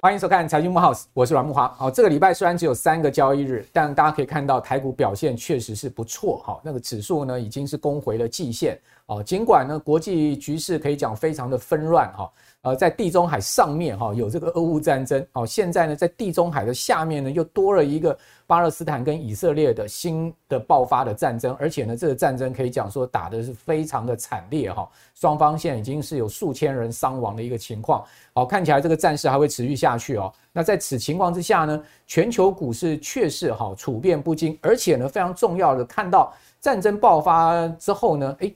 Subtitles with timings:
[0.00, 1.68] 欢迎收看财经木 house，我是阮木华。
[1.78, 6.42] 好，这个礼拜虽然只有三个交易日，但大家可以看到台股表现确实是不错。
[6.44, 8.76] 好，那个指数呢已经是攻回了季线。
[9.06, 12.12] 哦，尽管呢国际局势可以讲非常的纷乱。
[12.12, 12.30] 哈。
[12.62, 30.32] 呃，在地中海上面哈有这个俄乌战争，哦，现在呢在地中海的下面呢又多了一个巴勒斯坦跟以色列的新的爆发的战争，而且呢这个战争可以讲说打的是非常的惨烈哈，双方现在已经是有数千人伤亡的一个情况，好，看起来这个战事还会持续下去哦。
[30.52, 38.54] 那在此情况之下呢，全球股市确实哈处变不惊，而且呢非常重要的看到战争爆发之后呢，诶。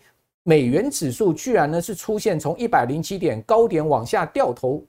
[0.49, 4.81] 美元指数居然呢是出现从一百零七点高点往下掉头，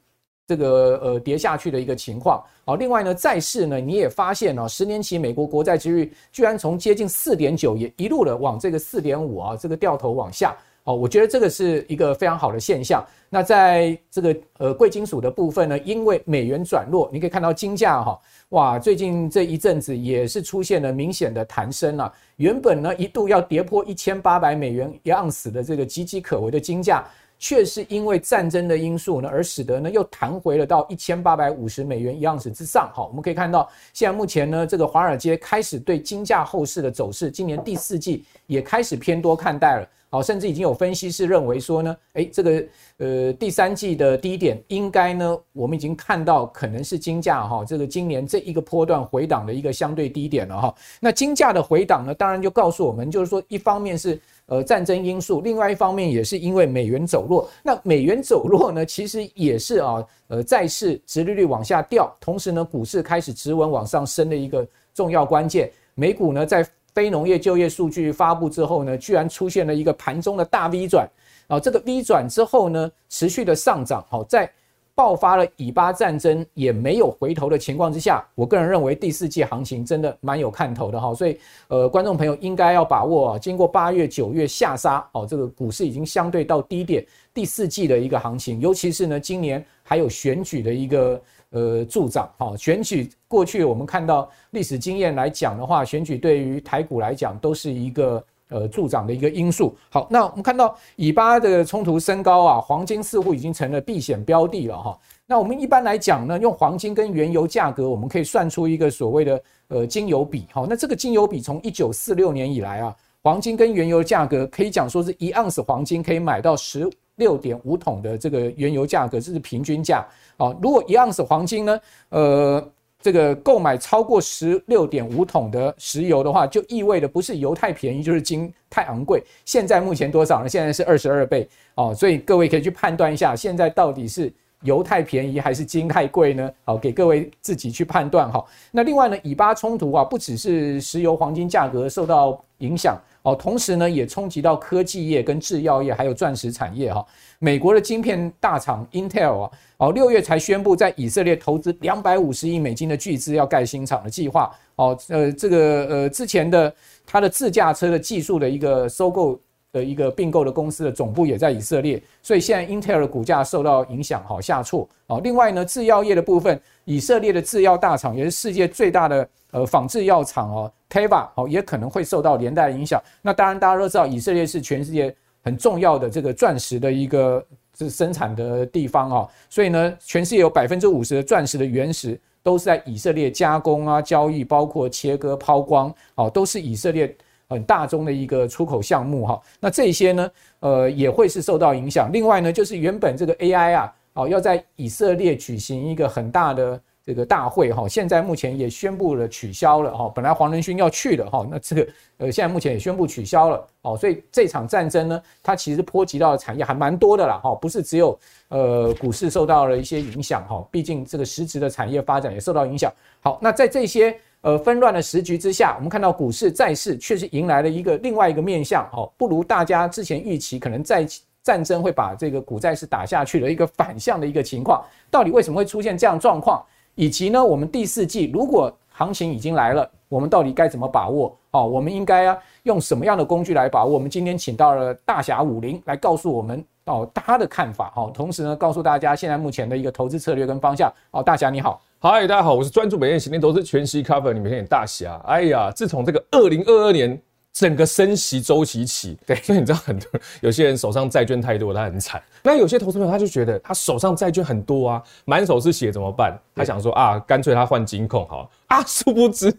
[0.46, 2.44] 这个呃跌下去的一个情况。
[2.64, 10.56] 好，另外呢债市呢你也发现哦，十年期美国国债之率居然从接近四点九也一路的往这个四点五啊这个掉头往下。
[10.88, 13.06] 哦，我觉得这个是一个非常好的现象。
[13.30, 18.18] 那在这个呃贵金属的部分呢，因为美元转弱，你可以看到金价哈，
[18.50, 22.10] 哇，最近这一阵子也是出现了明显的弹升啊。
[22.38, 27.06] 原本呢一度要跌破一千八百美元一盎司的这个岌岌可危的金价，
[27.38, 32.90] 却是因为战争的因素呢，而使得呢又弹回了到一千八百五十美元一盎司之上。
[32.94, 39.90] 好，我们可以看到，现在目前呢这个华尔街开始对金价后市的走势，今年第四季也开始偏多看待了。
[40.10, 42.64] 好，甚至已经有分析师认为说呢，诶，这个
[42.98, 50.76] 呃第三季的低点应该呢，我们已经看到可能是金价哈，这个今年这一个波段回档的一个相对低点了哈。
[51.02, 57.50] 那金价的回档呢，当然就告诉我们，就是说一方面是呃战争因素，另外一方面也是因为美元走弱。
[57.62, 65.70] 那美元走弱呢，其实也是啊，呃债市殖利率往下掉，同时呢股市开始止稳往上升的一个重要关键。
[65.96, 66.66] 美股呢在
[66.98, 71.08] 非农业就业数据发布之后呢，居然出现了一个盘中的大 V 转，
[71.46, 74.52] 啊，这个 V 转之后呢，持续的上涨，好，在
[74.96, 91.22] 爆发了以巴战争也没有回头的情况之下，我个人认为第四季行情真的蛮有看头的哈，所以呃，观众朋友应该要把握啊，经过八月九月下杀，哦，这个股市已经相对到低点，第四季的一个行情，尤其是呢，今年还有选举的一个。
[91.52, 99.74] 呃，助长哈，选举过去我们看到历史经验来讲的话，选举对于台股来讲都是一个呃助长的一个因素。
[99.90, 105.00] 好，那我们看到以巴的冲突升高啊，黄金似乎已经成了避险标的了哈。
[105.26, 110.66] 那我们一般来讲呢，用黄金跟原油价格，我们可以算出一个所谓的呃金油比哈。
[110.70, 112.94] 那这个金油比从一九四六年以来啊，
[113.24, 120.04] 黄金跟原油价格可以讲说是一盎司黄金可以买到十六点五桶的这个原油价格，这是平均价。
[120.38, 121.80] 好，如果一盎司黄金呢，
[122.10, 129.24] 呃，这个购买超过十六点五桶的石油的话，就意味着不是油太便宜，就是金太昂贵。
[129.46, 130.50] 现在目前多少呢？
[130.50, 136.52] 现在是二十二倍哦，所以各位可以去判断一下，现在到底是油太便宜还是金太贵呢？
[136.66, 138.44] 好，给各位自己去判断哈。
[138.72, 142.96] 那另外呢，以巴冲突啊，不只是石油、黄金价格受到影响。
[143.28, 147.06] 哦，同时呢，也冲击到科技业、跟制药业，还有钻石产业哈。
[147.40, 154.50] 美国的晶片大厂 Intel 啊，哦，六月才宣布在以色列投资两百五十亿美金的巨资要盖新厂的计划。
[154.78, 155.58] 哦，呃，这个
[155.90, 156.74] 呃之前的
[157.06, 159.38] 它的自驾车的技术的一个收购
[159.72, 164.88] 的一个并购的公司的总部也在以色列，所以现在 Intel 的股价受到影响，好下挫。
[165.08, 169.28] 啊，另外呢，制药业的部分，以色列的制药大厂也是世界最大的。
[169.52, 173.02] 呃，仿制药厂哦，Teva 哦，也可能会受到连带影响。
[173.22, 177.44] 那当然，大家都知道，以色列是全世界很重要的这个钻石的一个
[177.78, 187.16] 是生产的地方哦，所以呢，全世界有百分之五十的钻石的原石都是在以色列加工啊、交易，包括切割、抛光哦，都是以色列
[187.50, 189.42] 很大宗的一个出口项目哈。
[189.60, 192.12] 那这些呢，呃，也会是受到影响。
[192.12, 196.80] 另外呢，就是原本这个 AI 啊，哦，要在以色列举行一个很大的。
[197.08, 200.12] 这个大会哈，现在目前也宣布了取消了哈。
[200.14, 201.88] 本来黄仁勋要去的哈，那这个
[202.18, 203.96] 呃，现在目前也宣布取消了哦。
[203.96, 208.20] 所以这场战争呢，它其实波及到的产业还蛮多的啦哈，不是只有
[208.50, 212.92] 呃股市受到了一些影响哈，毕竟这个实质的产业发展也受到影响。
[213.22, 221.08] 好，那在这些呃纷乱的时局之下，我们看到股市债市确实迎来了一个另外一个面向哦，不如大家之前预期，可能在
[221.44, 224.84] 战争会把这个股债市打下去的一个反向的一个情况。
[225.10, 226.64] 到底为什么会出现这样状况？
[226.96, 231.38] 以及呢，我们第四季如果行情已经来了，我们到底该怎么把握？
[231.52, 233.94] 哦，我们应该啊用什么样的工具来把握？
[233.94, 237.94] 我们今天请到了大侠武林来告诉我们哦他的看法。
[237.96, 240.92] 哦，同时呢，告诉大家现在目前的一个投资策略跟方向。
[241.12, 245.20] 哦，大侠你好，嗨，大家好，我是专注每天行情投资全息 cover，你们先大侠。
[245.26, 247.20] 哎呀，自从这个二零二二年
[247.52, 250.08] 整个升息周期起，对，所以你知道很多
[250.42, 252.22] 有些人手上债券太多，他很惨。
[252.44, 256.40] 那有些投资朋友他就觉得他手上债券很多啊，满手是血怎么办？
[256.54, 259.52] 他想说啊，干脆他换金控好 啊，殊不知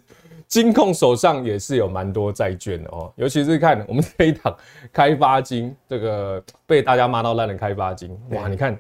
[0.46, 4.56] 金控手上也是有蛮多债券的哦，尤其是看我们这一档
[4.92, 8.78] 开发金，这个被大家骂到烂的开发金，哇，你看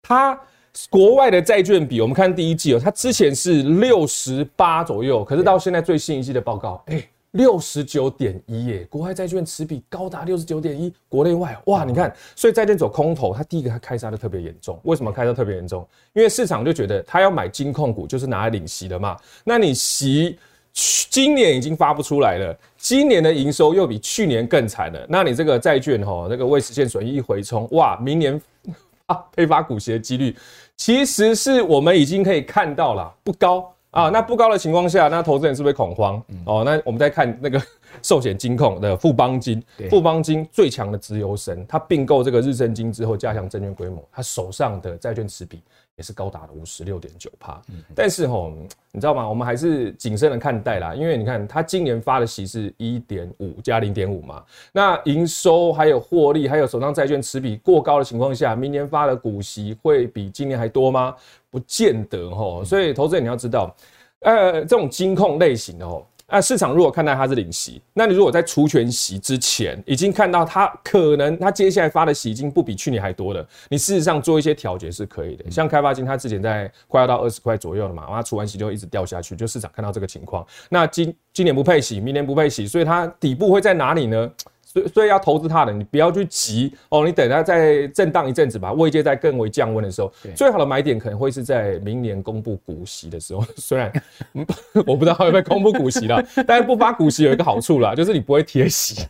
[0.00, 0.40] 他。
[0.90, 7.00] 国外的债券比，我们看第一季哦，它之前是六十八左右，可是到现在最新一季的报告，哎，
[7.32, 15.86] 六十九点一耶，国外债券持比高达六十九点一，国内外哇，你看，所以债券走空头，它第一个它开杀的特别严重，为什么开杀特别严重？
[16.12, 20.36] 因为市场就觉得它要买金控股就是拿来领息的嘛，那你息
[20.72, 28.42] 今年已经发不出来了，今年的营收又比去年更惨了，那你这个债券哈，那个未实现损益一回冲，哇，明年。
[29.06, 30.34] 啊，配发股息的几率，
[30.76, 34.08] 其实是我们已经可以看到了，不高啊。
[34.08, 36.22] 那不高的情况下，那投资人是不是恐慌？
[36.46, 37.60] 哦，那我们再看那个
[38.02, 45.62] 寿险金控的富邦金，富邦金最强的直邮神，他并购这个日升金之后，加强证券规模，他手上的债券持比。
[45.96, 47.62] 也是高达了五十六点九帕，
[47.94, 48.52] 但是吼，
[48.90, 49.28] 你知道吗？
[49.28, 54.42] 我们还是谨慎的看待啦，因为你看，它今年发的息是一点五加零点五嘛，
[54.72, 61.14] 那营收还有获利，还有手上债券持比过高的情况下，明年发的股息会比今年还多吗？
[61.48, 63.72] 不见得吼，所以投资人你要知道，
[64.22, 66.04] 呃，这种金控类型的吼。
[66.26, 75.50] 那市场如果看待它是领息，那你如果在除权息之前已经看到它可能它接下来发的息已经不比去年还多了，你事实上做一些调节是可以的。
[75.50, 80.44] 像开发金，它之前在快要到二十块左右了嘛，它除完息就一直掉下去，就市场看到这个情况。
[80.68, 84.30] 那今今年不配息，明年不配息，所以它底部会在哪里呢？
[84.74, 87.06] 所以，所以要投资它的，你不要去急哦。
[87.06, 93.44] 你等它再震荡一阵子吧，位阶在更为降温的时候，最好的买点可能会是在明年公布股息的时候。
[93.56, 93.92] 虽然
[94.84, 99.06] 我不知道会不会公布股息了， 但是不发股息有一个好处啦，就是你不会贴息，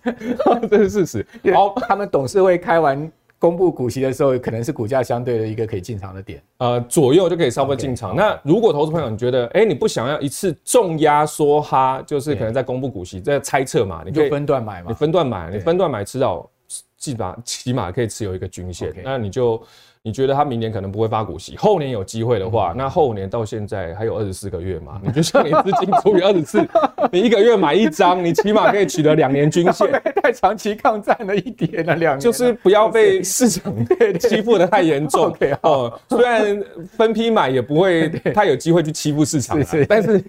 [0.70, 1.26] 这是事实。
[1.54, 3.10] 好，他们董事会开完。
[3.44, 8.12] 公布股息的时候，可能是股价相对的一个可以进场的点，呃，左右就可以稍微进场。
[8.12, 16.50] Okay, 那如果投资朋友你觉得，哎、欸，你不想要一次重压缩哈，就是可能在公布股息，在猜测嘛，你就分段买嘛，你分段买，你分段买，迟早
[16.96, 18.94] 起码起码可以持有一个均线。
[19.04, 19.62] 那你就。
[20.06, 25.00] 你觉得他明年可能不会发股息，后年有机会的话，那后年到现在还有二十四个月嘛？
[25.02, 26.62] 你就像你资金除以二十四，
[27.10, 29.90] 你一个月买一张，你起码可以取得两年均线。
[30.22, 33.74] 太长期抗战了一点了，两年就是不要被市场
[34.20, 35.28] 欺负的太严重。
[35.32, 36.62] OK，哦，虽然
[36.98, 39.58] 分批买也不会太有机会去欺负市场，
[39.88, 40.22] 但是。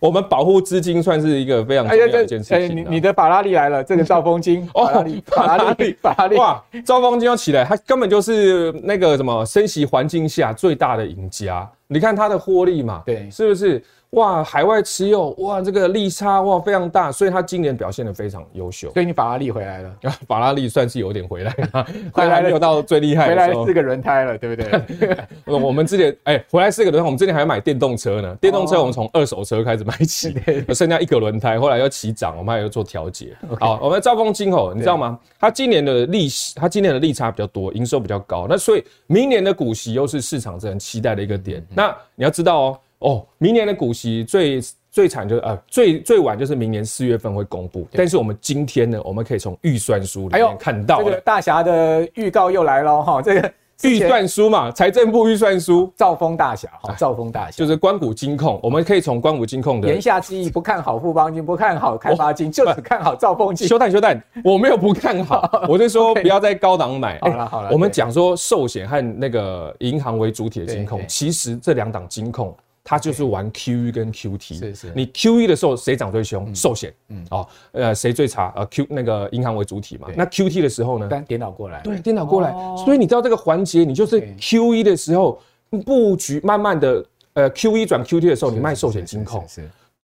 [0.00, 2.56] 我们保护资金算是一个非常重要的一件事情。
[2.56, 11.68] 哎，你你的法拉利来了，这个兆丰金哦， 法拉利，法拉利，法拉利，哇，兆丰金要起来，它根本就是那个什么升息环境下最大的赢家。
[11.86, 13.82] 你看它的获利嘛，对，是不是？
[14.12, 18.90] 哇，海外持有哇，这个利差哇非常大，所以它今年表现的非常优秀。
[18.94, 19.94] 所以你法拉利回来了，
[20.26, 25.16] 法拉利算是有点回来了， 回来没有到最厉害回来四个轮胎了，对不对？
[25.44, 28.34] 我们之前哎，回来四个轮胎，我们之前还要买电动车呢。
[28.40, 30.34] 电动车我们从二手车开始买起，
[30.74, 33.36] 剩下一个轮胎，后来又起涨，我们还要做调节。
[33.60, 35.18] 好，我们兆丰金吼，你知道吗？
[35.38, 41.62] 它今年的利息，它今年的利差比较多，营收比较高，那所以明年的股息又是市场很期待的一个点。
[41.74, 42.80] 那你要知道哦。
[43.00, 44.60] 哦，明年的股息最
[44.90, 53.52] 最惨就是呃最最晚就是明年四月份会公布，但是我们今天呢，我们可以从预算书里面看到，这个大侠的预告又来了哈，这个。
[53.84, 63.68] 预算书嘛，财政部预算书，兆丰大侠哈，兆丰大侠就是关谷金控，我们可以从关谷金控的言下之意，不看好富邦金，不看好开发金，就只看好兆丰金。
[63.68, 67.20] 休蛋休蛋，我没有不看好， 我就说不要在高档买。
[67.20, 72.52] 好了好了，我们讲说寿险和那个银行为主体的金控，其实这两档金控。
[72.90, 74.92] 它就是玩 QE 跟 QT，是是。
[74.96, 76.54] 你 QE 的时候谁涨最凶？
[76.54, 78.50] 寿险，嗯，哦，呃，谁最差？
[78.56, 80.08] 呃，Q 那个银行为主体嘛。
[80.16, 81.06] 那 QT 的时候呢？
[81.28, 81.82] 颠倒过来。
[81.82, 82.50] 对，颠倒过来。
[82.82, 85.38] 所以你知道这个环节，你就是 QE 的时候
[85.84, 87.04] 布局，慢慢的，
[87.34, 89.44] 呃，QE 转 QT 的时候，你卖寿险金控。
[89.46, 89.68] 是。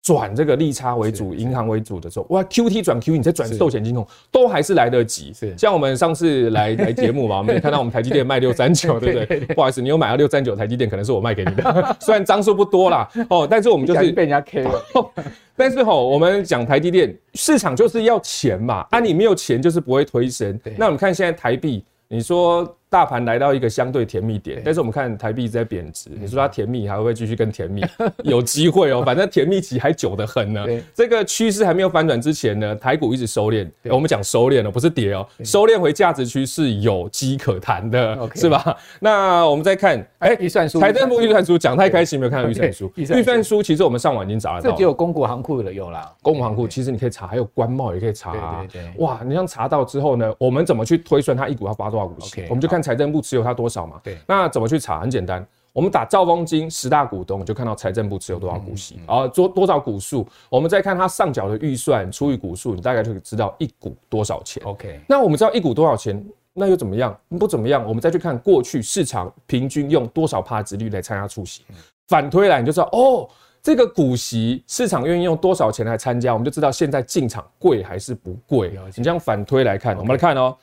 [0.05, 5.33] 转这个利差为主，银行为主的时候，哇，QT 转 QE，你再转寿险金控，都还是来得及。
[5.33, 9.41] 是，像我们上次来 来节目嘛，我们也看到我们台积电卖六三九，对不对？
[9.55, 14.85] 不好意思，你有买到六三九台积电，可能是我卖给你的， 虽然张数不多啦，哦，但是我们就是被人家 K 了。
[15.57, 20.61] 但是吼，我们讲台积电，市场就是要钱嘛，啊，你没有钱就是不会推升。
[20.77, 22.77] 那我们看现在台币，你说。
[22.95, 27.83] 大盘来到一个相对甜蜜点，但是我们看台币一直在贬值，你说它甜蜜还会不会继续更甜蜜？
[28.23, 30.65] 有机会哦， 反正甜蜜期还久得很呢。
[30.95, 33.69] 这个趋势还没有反转之前呢，台股一直收敛。
[33.91, 38.77] 我们讲收敛了，不是跌哦，收敛回价值区是有机可谈的，是吧？
[39.01, 42.93] 那我们再看，哎，预算书，财政部预算书讲太开心，没有看到 预算书。
[42.95, 46.15] 预算书其实我们上网已经查得到，这只有公股行库的有啦。
[46.23, 48.31] 公股行库其实你可以查，还有官贸也可以查。
[48.71, 52.45] 对对对，哇，你像查到之后呢，我们怎么去推算它一股要发多少股息？
[52.49, 53.99] 我们就看财政部持有它多少嘛。
[54.05, 55.01] 对，那怎么去查？
[55.01, 55.45] 很简单。
[55.73, 60.25] 我们打兆丰金十大股东，就看到财政部持有多少股息，啊，多多少股数。
[60.49, 64.63] 我们再看它上缴的预算除以股数，你大概就可以知道一股多少钱。
[64.65, 67.19] OK，那我们知道一股多少钱，那又怎么样？
[67.41, 67.85] 不怎么样。
[67.89, 71.65] 我们再去看过去市场平均用多少帕值率来参加出席，
[72.07, 73.29] 反推来你就知道哦，
[73.61, 78.79] 这个股息市场愿意用多少钱来参加，我们就知道现在进场贵还是不贵。
[78.95, 80.57] 你这样反推来看，我们来看哦。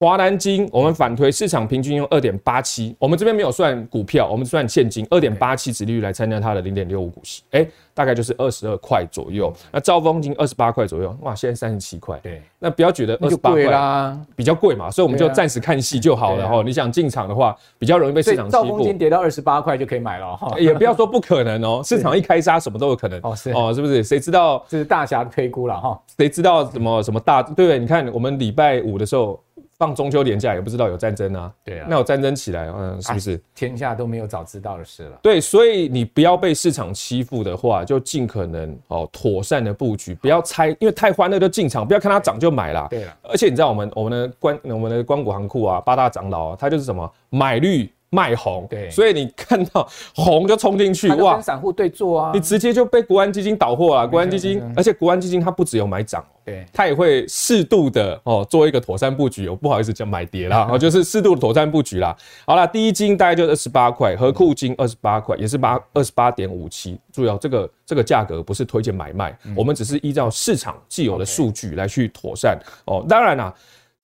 [0.00, 9.54] 华南金，我们反推市场平均用二点八七，我们这边没有算股票，我们算现金，二点八七殖利率来参加它的零点六五股息，哎，大概就是二十二块左右。
[9.70, 16.60] 那兆丰金二十八块左右，哇，现在三十七块，对，那不要觉得二十八块啦，比较贵嘛，所以我们就暂时看戏就好了哈。
[16.64, 18.62] 你想进场的话，比较容易被市场欺负。
[18.64, 24.02] 兆丰金跌到二十八块就可以买了哈，也不要说不可能哦， 市场一开杀什么都有可能哦，是哦，是不是？
[24.02, 25.98] 谁知道这是大侠推估了哈？
[26.18, 27.40] 谁知道什么什么大？
[27.42, 27.78] 对不对？
[27.78, 29.40] 你看我们礼拜五的时候。
[29.84, 33.38] 放中秋连假也不知道有战争啊，对啊，那有战争起来，嗯，是不是？
[33.54, 35.18] 天下都没有早知道的事了。
[35.20, 42.86] 对，所以你不要被市场欺负的话，就尽可能哦妥善的布局，不要猜，因为太欢乐就进场，不要看它涨就买啦。
[42.88, 47.90] 对了，而且你知道我们我们的关我们的关谷行库啊，八大长老啊，他就是什么买绿。
[48.14, 54.06] 卖红，对，所以你看到红就冲进去，哇，跟散户对做啊，你直接就被国安基金倒货了。
[54.06, 59.48] 国安基金，而且国安基金它不只有买涨，对，它也会适度的哦做一个妥善布局。
[59.48, 62.16] 我不好意思叫买跌啦，哦，就是适度的妥善布局啦。
[62.46, 66.96] 好了，第一金大概就二十八块，和库金二十八块，也是八二十八点五七。
[67.12, 73.04] 注意哦，这个这个价格不是推荐买卖，我们只是依照市场既有的数据来去妥善哦。
[73.08, 73.52] 当然啦。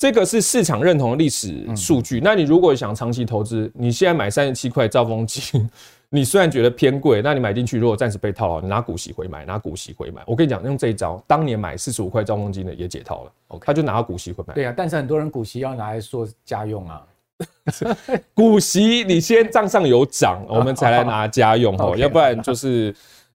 [0.00, 2.22] 这个是市场认同的历史数据。
[2.24, 5.68] 那你如果想长期投资，你现在买三十七块兆丰金，
[6.08, 10.22] 你虽然觉得偏贵，那你买进去如果暂时被套牢，你拿股息回买，拿股息回买。
[10.26, 14.54] 我跟你讲，用这一招，当年买四十五块兆丰金的也解套了，OK，他就拿到股息回买。
[14.54, 17.02] 对啊，但是很多人股息要拿来做家用啊。
[18.32, 22.94] 股息你先账上有涨， 我们才来拿家用哦，要不然就是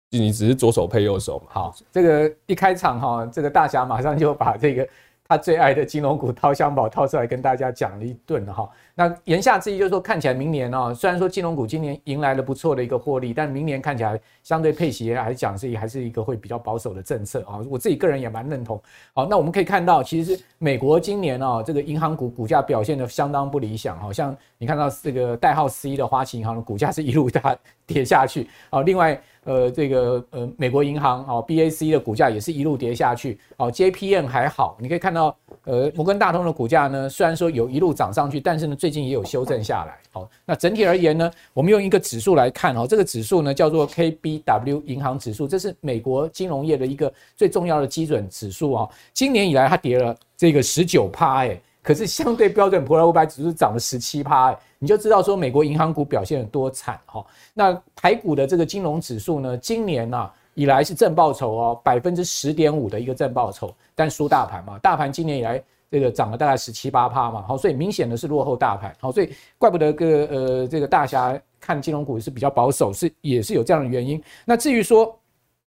[0.09, 1.51] 你只是左手配右手嘛。
[1.51, 4.87] 好，这个一开场哈，这个大侠马上就把这个。
[5.27, 8.69] 他最爱的金融股掏香宝掏出来跟大家讲了一顿哈。
[8.93, 17.59] 那言下之意就是说，看起来明年哦，虽然说金融股今年迎来了不错的一个获利，但明年看起来相对配息来讲是还是一个会比较保守的政策啊。
[17.69, 18.81] 我自己个人也蛮认同。
[19.13, 28.47] 好，那我们可以看到，其实美国今年哦，这个银行股股价表现得相当不理想，好像你看到这个代号 C 的花旗银行的股价是一路大跌下去。
[28.69, 29.19] 好，另外。
[29.45, 39.97] 呃，这个呃，美国银行哦，BAC 的股价也是一路跌下去哦，JPM 还好，你可以看到，呃，摩根大通的股价呢，虽然说有一路涨上去，但是呢，最近也有修正下来。
[40.11, 48.89] 好，那整体而言呢，我们用一个指数来看哦，这个指数呢叫做 KBW 银行指数，这是美国金融业的一个最重要的基准指数哦。
[49.13, 51.61] 今年以来它跌了这个十九趴，哎。
[51.85, 57.23] 可是相对标准普尔五百指数涨了十七趴，你就知道说美国银行股表现有多惨哈。
[57.53, 74.19] 那台股的这个金融指数呢，今年啊以来是正报酬哦，百分之十点五的一个正报酬，但输大盘嘛，大盘今年以来这个涨了大概十七八趴嘛，好，所以明显的是落后大盘，好，所以怪不得个呃这个大侠看金融股是比较保守，是也是有这样的原因。
[74.43, 75.15] 那至于说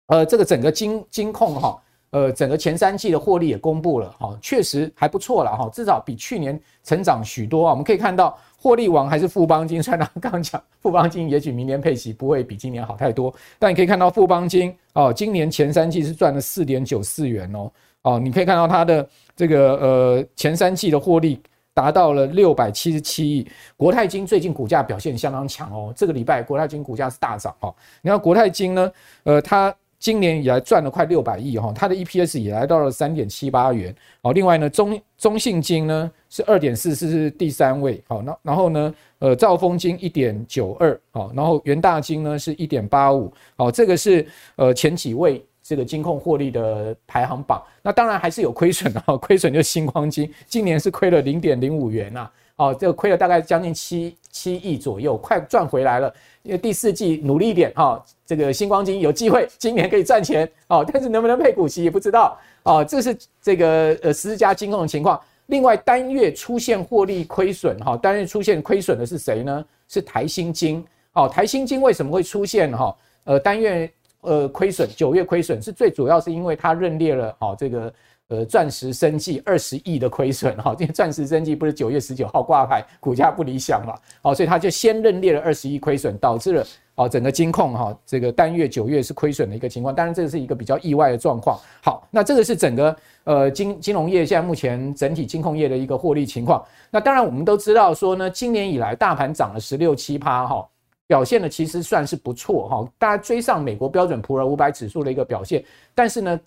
[0.07, 1.83] 呃这个整个金金控哈。
[2.17, 7.73] 呃，整个前三季的获利也公布了，哈，确实还不错了，哈，至少比去年成长许多啊。
[7.73, 17.71] 我们可以看到，获利王还是富邦金， 虽然刚刚讲富邦金也许明年配息不会比今年好太多，但你可以看到富邦金哦，今年前三季是赚了四点九四元哦，
[18.01, 19.07] 哦，你可以看到它的
[19.37, 21.39] 这个呃前三季的获利
[21.75, 23.47] 达到了六百七十七亿。
[23.77, 27.75] 国泰金最近股价表现相当强哦，这个礼拜国泰金股价是大涨哦。
[28.01, 28.91] 你看国泰金呢，
[29.25, 29.75] 呃，它。
[29.99, 33.95] 今年以来赚了快六百亿哈，它的 EPS 也来到了三点七八元。
[34.23, 38.03] 好，另外呢，中中信金呢是二点四四是第三位。
[38.07, 41.01] 好，那然后呢，呃，兆丰金一点九二。
[41.13, 43.33] 好，然后元大金呢是一点八五。
[43.57, 44.27] 好，这个是
[44.57, 47.63] 呃前几位这个金控获利的排行榜。
[47.83, 52.31] 那当然还是有亏损的， 亏损就新光金，今年是亏了零点零五元呐。
[52.57, 56.13] 哦，这个亏了大概将近七七亿左右，快赚回来了。
[56.43, 65.21] 因为第四季努力一点，哈，这个新光金有机会 今年可以赚钱，哦，但是能不能配股息也不知道，哦，这是这个呃十家金控的情况。
[65.47, 69.65] 另外单月出现获利亏损哈，单月出现亏损的是谁呢？
[69.89, 70.85] 是台新金。
[71.13, 72.95] 哦，台新金为什么会出现哈？
[73.25, 73.91] 呃，单月
[74.23, 77.93] 呃亏损，九月亏损是最主要是因为它认列了好这个。
[78.29, 86.67] 呃，钻石生技二十亿的亏损哈，因为钻石生技不是九月十九号挂牌，股价不理想嘛，好，所以他就先认列了二十亿亏损，导致了
[86.97, 91.57] 哦整个金控哈这个单月九月是亏损的一个情况，当然这个是一个比较意外的状况。
[91.81, 96.61] 好，那这个是整个呃金金融业现在目前整体金控业的一个获利情况。
[96.91, 100.69] 那当然我们都知道说呢，今年以来大盘涨了十六七趴哈，
[101.07, 105.65] 表现的其实算是不错哈，大家追上美国标准普尔五百指数的一个表现，
[105.95, 106.41] 但是呢。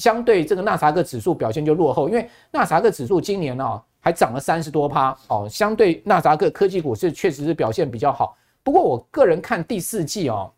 [0.00, 8.34] 相对这个纳斯达克指数表现就落后，因为纳斯达克指数今年呢还涨了三十多趴哦，相对纳斯达克科技股是确实是表现比较好。
[8.62, 10.50] 不过我个人看第四季哦，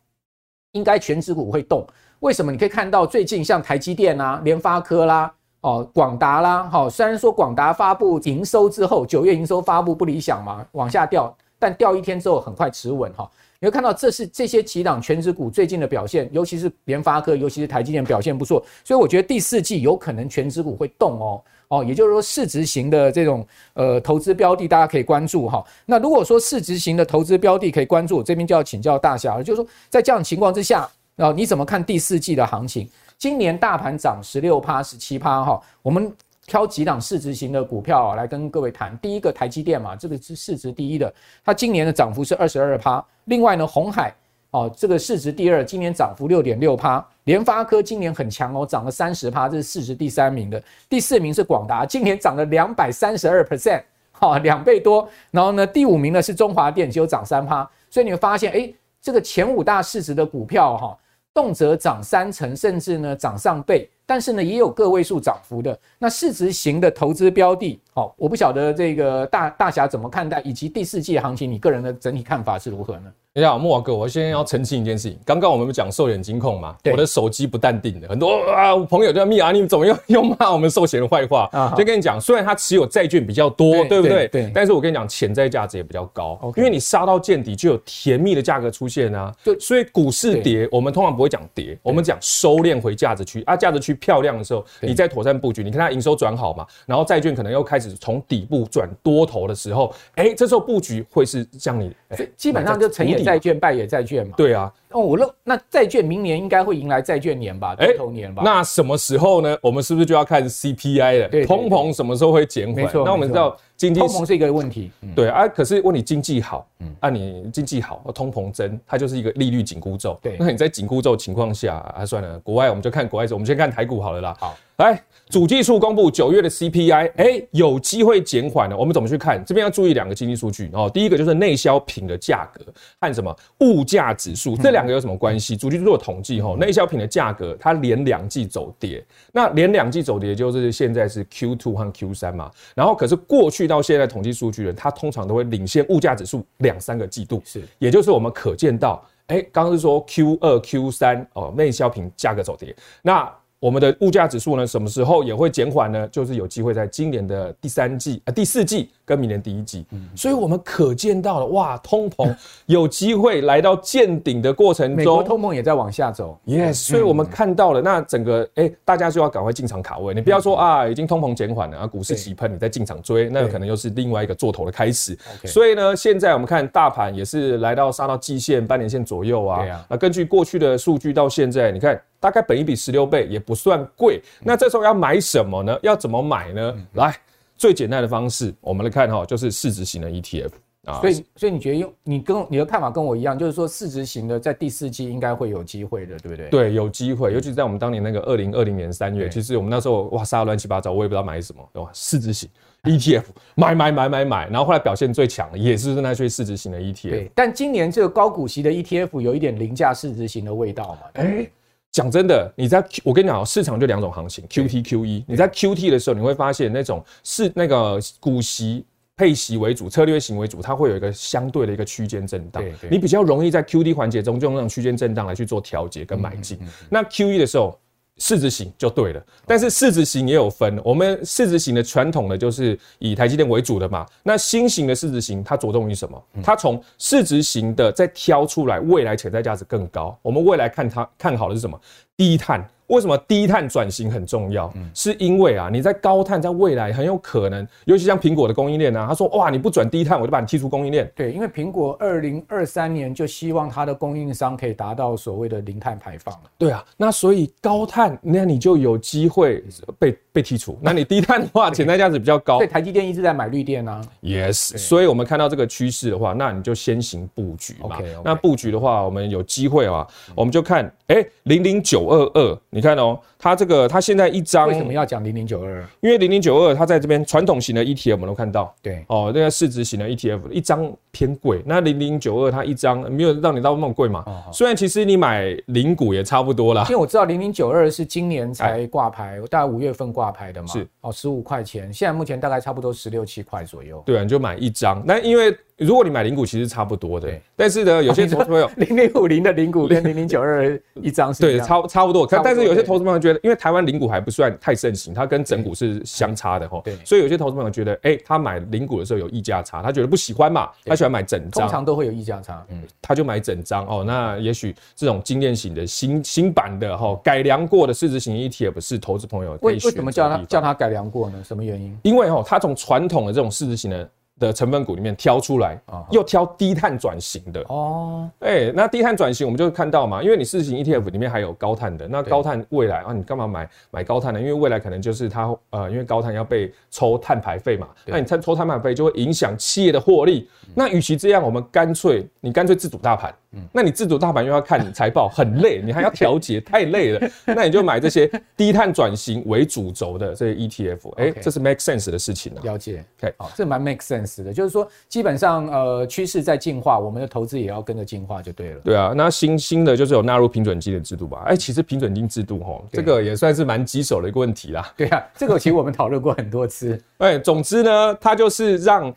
[0.71, 1.85] 应该全指股会动。
[2.19, 2.53] 为什么？
[2.53, 13.29] 你可以看到最近像台积电啊、联发科啦、哦广达啦，好，虽然说广达发布营收之后，九月营收发布不理想嘛，往下掉，但掉一天之后很快持稳哈。
[13.63, 25.63] 你会看到，这是这些几档全值股最近的表现，尤其是联发科，尤其是台积电表现不错，所以我觉得第四季有可能全值股会动哦哦，也就是说市值型的这种呃投资标的，大家可以关注哈。
[25.85, 32.85] 那如果说市值型的投资标的可以关注，我这边就要请教大侠了，就是说在这样情况之下，啊，你怎么看第四季的行情？
[33.17, 36.13] 今年大盘涨十六趴、十七趴哈，我们。
[36.45, 38.97] 挑几档市值型的股票，来跟各位谈。
[38.97, 43.03] 第一个台积电嘛，这个是市值第一的，它今年的涨幅是二十二趴。
[43.25, 44.13] 另外呢，鸿海
[44.51, 47.03] 哦，这个市值第二，今年涨幅六点六趴。
[47.23, 50.61] 联发科今年很强哦，涨了三十趴，这是市值第三名的。
[50.89, 53.81] 第四名是广达，今年涨了两百三十二 percent，
[54.11, 55.07] 哈，两倍多。
[55.31, 57.67] 然后呢，第五名呢是中华电，只有涨三趴。
[57.89, 60.97] 所以你会发现，哎，这个前五大市值的股票哈，
[61.33, 63.89] 动辄涨三成，甚至呢涨上倍。
[64.05, 65.77] 但是呢，也有个位数涨幅的。
[65.97, 73.11] 那市值型的投资标的，好，我不晓得这个大大侠怎么看待，以及第四季行情，你个人的整体看法是如何呢？
[73.35, 75.17] 你好，慕驊哥，我先要澄清一件事情。
[75.25, 81.49] 刚刚我们讲寿险金控嘛，我的手机不淡定的，很多啊朋友就在密啊，你们怎么又又骂我们寿险的坏话？
[81.51, 84.27] 啊，就跟你讲，虽然它持有债券比较多，对不对？
[84.27, 84.51] 对。
[84.53, 89.33] 但是我跟你讲，潜在价值也比较高，因为你杀到见底，就有甜蜜的价格出现啊。
[89.43, 89.57] 对。
[89.59, 95.63] 所以股市跌，我们通常不会讲跌，我们讲收敛回价值区啊，价值区漂亮的时候，你再妥善布局。
[95.63, 101.91] 你看它营收转好嘛，然后债券可能又开始从底部转多头的时候，哎，这时候布局会是像你，
[102.37, 104.71] 基本上就成也债券，败也债券嘛，对啊。
[104.93, 108.43] 哦，我认那债券明年应该会迎来债券年吧，多头年吧。
[108.45, 109.57] 那什么时候呢？
[109.61, 111.27] 我们是不是就要看 CPI 了？
[111.29, 112.89] 对，通膨什么时候会减缓？
[113.03, 115.47] 那我们知道经济通膨是一个问题，对啊。
[115.47, 120.17] 可是问你经济好，嗯，啊，你经济好，通膨增，它就是一个利率紧箍咒。
[120.21, 124.37] 对，那你在紧箍咒情况下，啊，算了，国外我们就看国外，我们先看台股好了啦。
[124.39, 128.77] 好，来，主技术公布九月的 CPI，哎，有机会减缓了。
[128.77, 129.43] 我们怎么去看？
[129.43, 130.89] 这边要注意两个经济数据哦。
[130.93, 132.63] 第一个就是内销品的价格
[133.01, 134.82] 和什么物价指数，这两。
[134.83, 135.55] 两个有什么关系？
[135.55, 142.51] 主计处做统计哈，内销品的价格它连两季走跌，那连两季走跌就是现在是 Q two 和 Q 三嘛。
[142.75, 153.31] 然后可是过去到现在统计数据呢，它通常都会领先物价指数两三个季度，是，也就是我们可见到，哎，刚刚是说 Q 二 Q 三哦，内销品价格走跌，那。
[153.63, 156.05] 我们的物价指数呢，什么时候也会减缓呢？
[156.11, 159.85] 就是有机会在今年的第三季啊、呃、第四季跟明年第一季。
[159.91, 162.35] 嗯，所以我们可见到了，哇，通膨
[162.67, 166.37] 有机会来到见顶的过程中，美国通膨也在往下走。
[166.45, 170.13] Yes，所以我们看到了，那整个哎，大家就要赶快进场卡位。
[170.13, 175.17] 你不要说啊，已经通膨减缓了啊，股市起喷，你再进场追，那可能又是另外一个做头的开始。
[175.45, 179.65] 所以呢，现在我们看大盘也是来到杀到季线、半年线左右啊。
[179.87, 181.97] 啊，根据过去的数据到现在，你看。
[182.23, 185.77] 大概本一比十六倍也不算贵，那这时候要买什么呢？
[185.83, 186.73] 要怎么买呢？
[186.93, 187.13] 来，
[187.57, 190.51] 最简单的方式，我们来看哈，就是市值型的 ETF
[190.85, 191.01] 啊。
[191.01, 196.47] 所以，所以你觉得用你跟你的看法跟我一样，就是说市值型的在第四季应该会有机会的，对不对？
[196.47, 201.89] 对，有机会，尤其是在我们当年那个二零二零年三月，其实我们那时候哇杀的乱七八糟，我也不知道买什么，对吧？
[201.91, 202.49] 市值型
[202.83, 203.23] ETF
[203.55, 207.09] 买买买买买，然后后来表现最强的也是那些市值型的 ETF。
[207.09, 211.01] 对，但今年这个高股息的 ETF 有一点凌驾市值型的味道嘛？
[211.15, 211.45] 哎。
[211.93, 215.23] 讲真的，你在我跟你讲，市场就两种行情，Q T Q E。
[215.27, 218.83] 你在 Q T 的时候，你会发现那种是那个股息
[219.15, 222.63] 配息为主、策略型为主，它会有一个相对的一个区间震荡。
[222.89, 226.57] 你比较容易在 Q T 环节中就用那种区间震荡来去做调节跟买进。
[226.89, 227.79] 那 Q E 的时候。
[228.17, 230.79] 市值型就对了，但是市值型也有分。
[230.83, 234.05] 我们市值型的传统的就是以台积电为主的嘛。
[234.21, 236.23] 那新型的市值型，它着重于什么？
[236.43, 240.17] 它从市值型的再挑出来，未来潜在价值更高。
[240.21, 241.79] 我们未来看它看好的是什么？
[242.15, 242.63] 低碳。
[242.93, 244.71] 为什么低碳转型很重要？
[244.75, 251.11] 嗯，是因为啊，你在高碳，在未来很有可能，尤其像苹果的供应链啊，他说哇，你不转低碳，我就把你踢出供应链。
[251.15, 256.39] 对，因为苹果二零二三年就希望它的供应商可以达到所谓的零碳排放。
[256.55, 259.63] 对啊，那所以高碳，那你就有机会
[259.97, 260.77] 被被剔除。
[260.79, 262.59] 那你低碳的话，潜在价值比较高。
[262.63, 264.01] 对台积电一直在买绿电啊。
[264.21, 267.99] Yes，所以我们看到这个趋势的话，那你就先行布局嘛。
[267.99, 268.21] Okay, okay.
[268.23, 273.17] 那布局的话，我们有机会啊，我们就看，哎，零零九二二，你看哦。
[273.39, 275.85] 它这个，它现在一张为什么要讲零零九二？
[275.99, 281.61] 因为零零九二它在这边传统型的 ETF 我们都看到，对哦，那个市值型的 ETF 一张偏贵。
[281.65, 284.23] 那零零九二它一张没有让你到那么贵嘛？
[284.25, 286.83] 哦、虽然其实你买零股也差不多啦。
[286.83, 290.67] 因为我知道零零九二是今年才挂牌，大概五月份挂牌的嘛。
[290.69, 294.01] 是哦，十五块钱，现在目前大概差不多十六七块左右。
[294.05, 295.03] 对啊，你就买一张。
[295.05, 297.29] 那因为如果你买零股，其实差不多的。
[297.55, 302.25] 但是呢，有些投资朋友 零零五零的零股跟零零九二一张是对差差不多。
[302.25, 304.13] 但是有些投资朋友觉得，因为台湾零股。
[304.13, 314.03] 还不算太盛行，它跟整股是相差的哈，对，所以有些投资朋友觉得，哎，他买零股的时候有溢价差，他觉得不喜欢嘛，他喜欢买整张，通常都会有溢价差，嗯，他就买整张哦。
[314.05, 319.57] 那也许这种经验型的新新版的哈改良过的市值型 ETF 是投资朋友。
[319.63, 321.41] 为为什么叫他叫他改良过呢？
[321.43, 321.97] 什么原因？
[322.03, 324.07] 因为哈，他从传统的这种市值型的。
[324.39, 325.79] 的成分股里面挑出来，
[326.11, 334.39] 又挑低碳转型的哦，哎，那低碳转型我们就看到嘛，因为你市值型 ETF 里面还有高碳的，那高碳未来啊，你干嘛买买高碳呢？
[334.39, 340.49] 因为未来可能就是它呃，因为高碳要被抽碳排费嘛，那你抽抽碳排费就会影响企业的获利。
[340.75, 343.33] 那与其这样，我们干脆你干脆自主大盘。
[343.55, 347.21] 嗯那你自主大盘又要看你财报，很累，你还要调节，太累了。
[347.45, 352.59] 那你就买这些低碳转型为主轴的这些 ETF，哎，这是 make sense 的事情啊。
[352.63, 358.79] 了解，OK，好，这蛮 make sense 的，就是说基本上呃趋势在进化，我们的投资也要跟着进化就对了。
[358.81, 361.43] 对啊，那新新的就是有纳入平准金的制度吧？
[361.45, 364.93] 哎，其实平准金制度吼，这个也算是蛮棘手的一个问题啦。
[364.95, 366.99] 对啊，这个其实我们讨论过很多次。
[367.19, 369.13] 哎，总之呢，它就是让。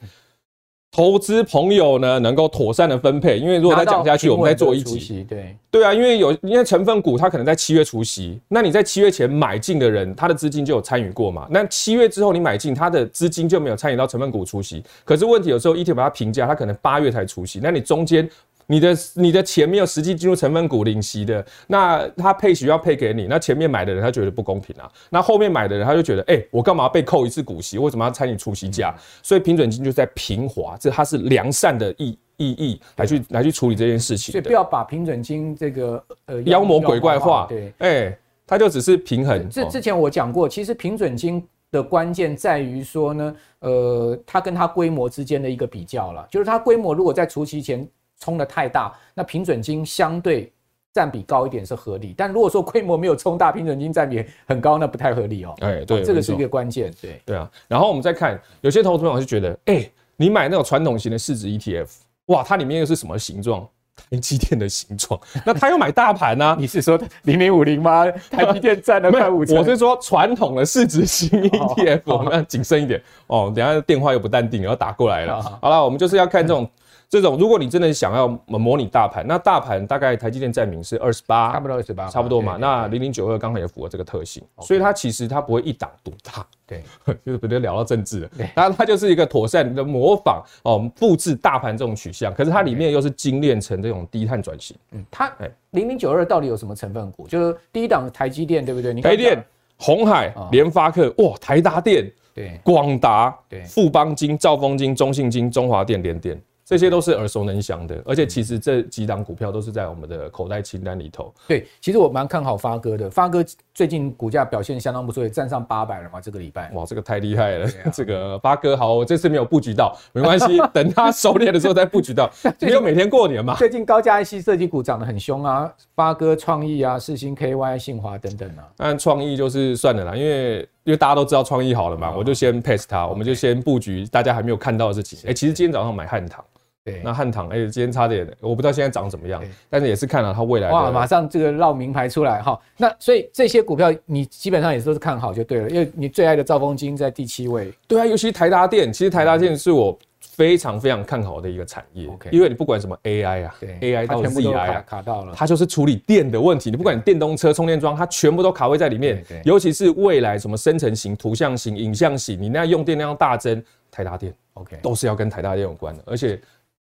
[0.97, 5.27] 投资朋友呢，能够妥善的分配，因为如果再讲下去，我们再做一集。
[5.29, 11.47] 对对啊，因为有因为成分股它可能在七月除息，那你在七月前买进的人，他的资金就有参与过嘛？
[11.51, 14.83] 那七月之后你买进，他的资金就没有参与到成分股除息。
[15.05, 18.27] 可是问题有时候 ETF 把它评价，它可能八月才除息，那你中间。
[18.69, 27.79] 你的你的钱没有实际进入成分股领息的，那他配息要配给你，那前面买的人他觉得不公平啊，那后面买的人他就觉得，哎、欸，我干嘛要被扣一次股息？
[27.79, 28.93] 为什么要参与除息价？
[29.23, 34.33] 所以平准金就在平滑，这它是良善的意意义来去来去处理这件事情。
[34.33, 37.47] 所以不要把平准金这个呃妖魔鬼怪化。
[37.49, 39.49] 对，哎、欸，它就只是平衡。
[39.49, 47.89] 这之前我讲过，其实平准金的关键在于说呢，呃，它跟它规模之间的一个比较了，就是它规模如果在除息前。
[48.21, 50.53] 冲的太大，那平准金相对
[50.93, 55.55] 占比高一点是合理，但如果说规模没有冲大，平准金占比很高，那不太合理哦。
[55.61, 56.91] 哎，对，这个是一个关键。
[57.03, 57.51] 对，对啊。
[57.69, 61.89] 然后我们再看，有些投资朋友就觉得，哎、欸，你买那种传统型的市值 ETF，
[62.27, 63.69] 哇，它里面又是什么形状？
[64.11, 65.19] 台积电的形状。
[65.45, 66.57] 那他又买大盘呢、啊？
[66.61, 68.05] 你是说零零五零吗？
[68.31, 69.57] 台积电占了快五成。
[69.57, 73.51] 我是说传统的市值型 ETF，我们要谨慎一点哦。
[73.57, 75.43] 等下电话又不淡定，要打过来了。
[75.63, 76.69] 好了，我们就是要看这种。
[77.09, 82.57] 这种，如果你真的想要模拟大盘，那大盘大概台积电占名是二十八，差不多二十八，差不多嘛。
[82.57, 86.45] 那零零九二刚好也符合这个特性，所以它其实它不会一党独大。
[86.67, 86.83] 对，
[87.25, 88.31] 就是不对，聊到政治了。
[88.37, 94.77] 对，当然它就是一个妥善的模仿哦，复制大盘这种取向，可是它里面又是精炼成这种低碳转型。
[94.91, 95.33] 嗯，它
[95.71, 97.29] 零零九二到底有什么成分股？
[97.29, 98.93] 就是第一档台积电，对不对？
[99.01, 99.45] 台积电、
[99.77, 106.37] 红海、联发科，哇，台达电，对，广达，对，富邦金、兆丰金、中信金、中华电、联电。
[106.67, 111.33] 这些都是耳熟能详的，而且其实这几档股票都是在我们的口袋清单里头。
[111.47, 116.73] 对，其实我蛮看好发哥的，发哥最近股价表现相当不错，也站上八百了嘛，这个礼拜。
[116.73, 117.67] 哇，这个太厉害了！
[117.85, 122.29] 啊、 这个发哥好，我这次没有布局到，没关系， 等他收敛的时候再布局到。
[122.61, 123.55] 没有每天过年嘛。
[123.55, 128.67] 最近高价 IC 设计股涨得很凶啊，发哥创意啊、世芯 KY、信华等等啊。
[128.77, 135.17] 但创意就是算了啦，因为因为大家都知道创意好了嘛，我就先 pass 它，我们就先布局大家还没有看到的事情。
[135.31, 136.45] 哎，其实今天早上买汉唐。
[136.87, 140.71] 对，那汉唐哎，今天差点，我不知道现在涨怎么样，但是也是看了它未来。
[140.71, 147.73] 哇，马上这个绕名牌出来哈，那所以这些股票你基本上也都是看好就对了，因为你最爱的兆丰金在第七位。
[147.89, 156.71] 对啊，尤其台达电，其实台达电是我非常非常看好的一个产业，因为你不管什么 AI 啊，AI 到 ZI 啊，卡到了，它就是处理电的问题。
[156.71, 159.25] 你不管你电动车充电桩，它全部都卡位在里面。
[159.43, 166.41] 尤其是未来什么生成型、图像型、影像型，你那用电量大增，台达电 OK 都是要跟台达电有关的，而且。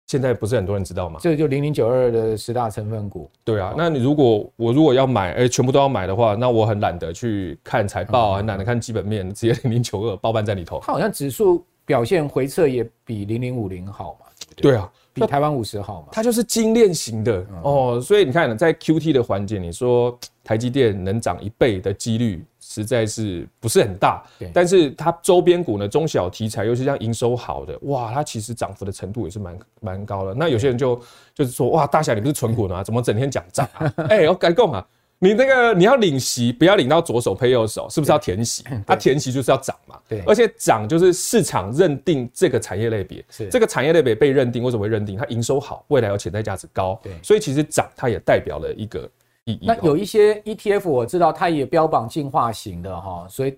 [0.08, 1.20] 现在不是很多人知道吗？
[1.22, 3.30] 这个就零零九二的十大成分股。
[3.44, 10.80] 对啊，那你如果我如果要买，哎，全部都要买的话，那我很懒得去看财报，很懒得看基本面，直接零零九二包办在里头。
[10.82, 14.26] 它好像指数表现回撤也比零零五零好嘛？
[14.56, 14.90] 对啊。
[15.14, 16.10] 比台湾五十好嘛？
[16.12, 24.22] 它就是精炼型的哦，所以你看，在 QT 的环节，你说台积电能涨一倍的几率实在是不是很大。
[24.54, 30.34] 但是它周边股呢，中小题材，尤其像营收好的，哇，它其实涨幅的程度也是蛮蛮高的。
[30.34, 31.00] 那有些人就
[31.34, 32.84] 就是说，哇，大侠你不是存股吗？
[32.84, 33.94] 怎么整天讲涨啊？
[34.10, 34.86] 哎，我改讲啊。
[35.20, 38.64] 你那个你要领息，不要领到左手配右手，是不是要填息？
[38.86, 39.98] 它填息就是要涨嘛。
[40.08, 45.18] 对，而且涨就是市场认定这个产业类别，是这个产业类别被认定，为什么会认定？
[45.18, 47.00] 它营收好，未来有潜在价值高。
[47.02, 49.10] 对，所以其实涨它也代表了一个
[49.48, 49.66] 意义。
[49.66, 53.58] 那有一些 ETF 我知道它也标榜进化型的哈，所以。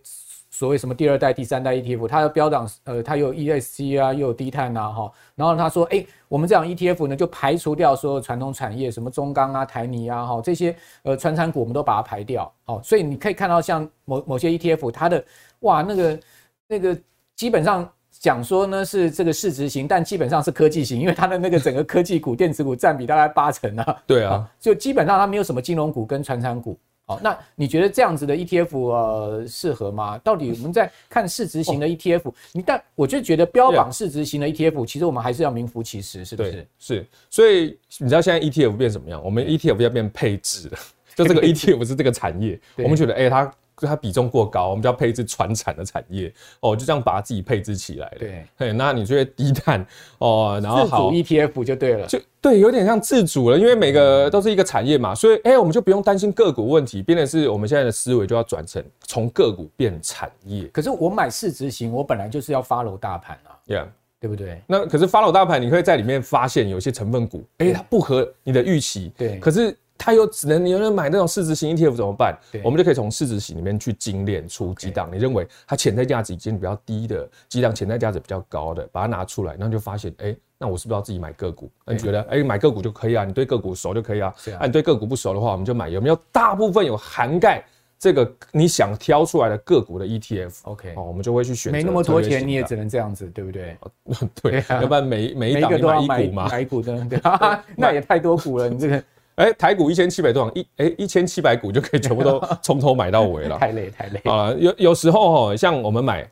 [0.52, 5.12] 所谓什么第二代、第三代 ETF，它的标榜呃，它有 ESG 啊，又有低碳啊，哈。
[5.36, 12.52] 然后他说，哎、欸，我们这样 ETF 呢，就排除掉所有传统产业，什么中钢啊、台泥啊，哈，这些呃传产股，我们都把它排掉。
[12.66, 15.24] 好，所以你可以看到，像某某些 ETF，它的
[15.60, 16.20] 哇，那个
[16.68, 17.00] 那个
[17.36, 17.90] 基本上
[18.20, 24.04] 讲说呢是这个市值型，但基本上是科技型，因为它的那个整个科技股、 电子股占比大概八成啊。
[24.06, 26.78] 对啊，就基本上它没有什么金融股跟传产股。
[27.06, 30.18] 好，那你觉得这样子的 ETF 呃适合吗？
[30.20, 36.68] 到底我们在看市值型的 ETF，你但我就觉得标榜市值型的 ETF，其实我们还是要名副其实，是不是？
[36.78, 39.24] 是，所以你知道现在 ETF 变什么样？
[39.24, 40.78] 我们 ETF 要变配置了，
[41.16, 43.52] 就这个 ETF 是这个产业，我们觉得哎它。
[43.88, 46.34] 它比重过高，我们就要配置传产的产业。
[46.62, 49.86] 哦，就这样把它自己配置起来对，嘿，那你觉得低碳
[50.18, 51.10] 哦，然后好。
[51.10, 60.66] ETF 就对了，就对，有点像自主了，因为每个都是一个产业嘛，所以哎、欸，我们就不用担心个股问题，变的是我们现在的思维就要转成从个股变产业。
[60.66, 63.86] 可是我买市值型，我本来就是要 follow 大盘啊，Yeah，
[64.20, 64.62] 对不对？
[64.68, 69.76] 那可是 follow 大盘，你可以在里面发现有些成分股，哎、欸，它不合你的预期，对，可是。
[70.00, 72.36] 它又只能你有人买那种市值型 ETF 怎么办？
[72.64, 81.70] 我们就可以从市值型里面去精炼出几档，你认为它潜在价值已经比较低的几档，潜在价值比较高的，把它拿出来，然后就发现，哎，那我是不是要自己买个股？
[81.86, 83.26] 那你觉得，哎，买个股就可以啊？
[83.26, 84.34] 你对个股熟就可以啊？
[84.58, 87.62] 啊，你对个股不熟的话，我们就买有没有大部分有涵盖
[88.00, 91.78] 这个你想挑出来的个股的 ETF？OK，哦，我们就会去选择。
[91.78, 93.78] 没那么多钱，你也只能这样子，对不对？
[94.42, 96.48] 对，要不然每每一档都要买一股嘛？
[96.48, 97.08] 买一股的，
[97.76, 99.04] 那也太多股了，你这个。
[99.40, 103.58] 哎、欸，台股一千七百多档，一哎一千七百股就可以全部都 从头买到尾了。
[103.58, 104.54] 太累太累啊！
[104.60, 106.24] 有有时候哈，像我们买，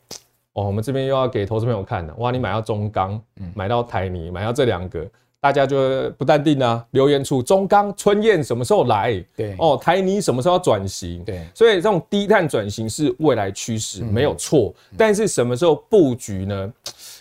[0.52, 2.14] 哦，我们这边又要给投资朋友看了。
[2.18, 3.18] 哇，你买到中钢，
[3.56, 5.08] 买到台泥，买到这两个，
[5.40, 6.86] 大家就不淡定啊。
[6.92, 9.24] 留言处，中钢春燕什么时候来？
[9.38, 11.24] 对哦，台泥什么时候要转型？
[11.24, 14.74] 对，所以这种低碳转型是未来趋势，没有错。
[14.98, 16.74] 但是什么时候布局呢？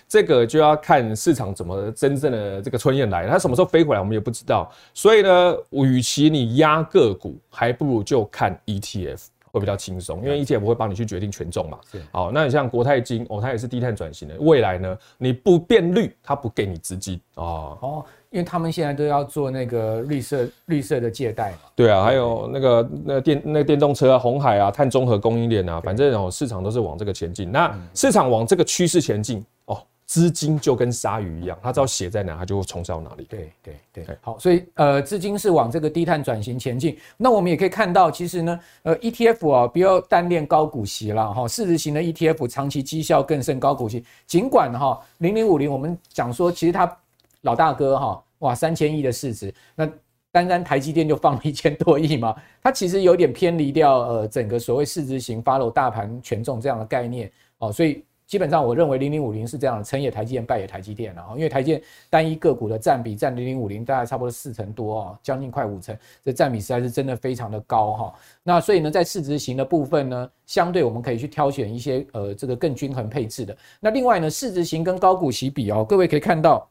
[0.08, 4.70] 这个就要看市场怎么真正的这个春燕来，它什么时候飞回来，我们也不知道。
[4.94, 11.78] 所以呢，与其你压个股，还不如就看 ETF 会比较轻松，因为 ETF 不会帮你去决定权重嘛。
[12.12, 17.76] 好，那你像国泰金哦，它也是低碳转型的，未来呢，你不变绿，它不给你资金哦。
[17.80, 21.70] 哦，因为他们现在都要做那个绿色绿色的借贷嘛。
[21.74, 27.50] 对啊，还有那个那电那个电动车啊，红海啊，碳中和供应链啊，反正哦，市场都是往这个前进。
[27.50, 29.82] 那市场往这个趋势前进哦。
[30.06, 33.24] 资金就跟鲨鱼一样，他知道血在哪，他就会冲到哪里。
[33.24, 36.96] 对对对，好，所以呃，资金是往这个低碳转型前进。
[37.16, 44.04] 那我们也可以看到，其实呢，呃，ETF 啊，不要单恋高股息了哈，市值型的 ETF 长期绩效更胜高股息。
[44.28, 46.96] 尽管哈，零零五零我们讲说，其实它
[47.40, 49.90] 老大哥哈，哇，三千亿的市值，那
[50.30, 58.04] 单单台积电就放了一千多亿嘛， 它其实有点偏离掉呃整个所谓市值型 follow 大盘权重这样的概念哦，所以。
[58.26, 61.34] 基本上，我认为零零五零是这样，成也台积电，败也台积电了哈。
[61.36, 68.14] 因为台积电单一个股的占比占零零五零大概差不多四成多哦，将近快五成，这占比实在是真的非常的高哈。
[68.42, 73.56] 那所以呢，在市值型的部分呢，相对我们可以去挑选一些呃这个更均衡配置的。
[73.78, 76.68] 那另外呢，市值型跟高股息比哦，各位可以看到，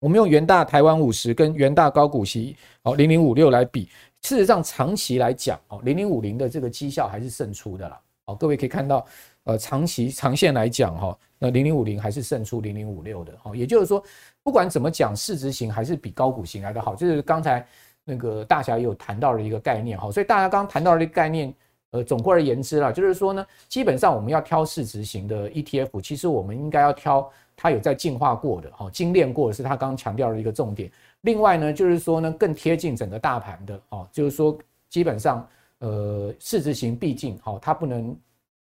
[0.00, 3.90] 我们用元大台湾五十跟元大高股息哦零零五六来比，
[4.22, 8.00] 事实上长期来讲哦，零零五零的这个绩效还是胜出的啦。
[8.24, 9.06] 好，各位可以看到。
[9.48, 14.02] 呃，长期长线来讲，哈，那零零五零还是胜出零零五六的，哈，也就是说，
[14.42, 17.66] 不管怎么讲，市值型还是比高股型来的好，就是刚才
[18.04, 21.54] 那个大侠也有谈到了一个概念，哈，所以大家刚刚谈到了一个概念，
[21.92, 30.92] 呃，总括而言之啦，就是说呢，基本上我们要挑市值型的 ETF，其实我们应该要挑它有在进化过的，哈，精炼过的是他刚刚强调的一个重点。
[31.22, 34.58] 另外呢，就是说呢，更贴近整个大盘的，哦，就是说
[34.90, 38.14] 基本上，呃，市值型毕竟，哈，它不能。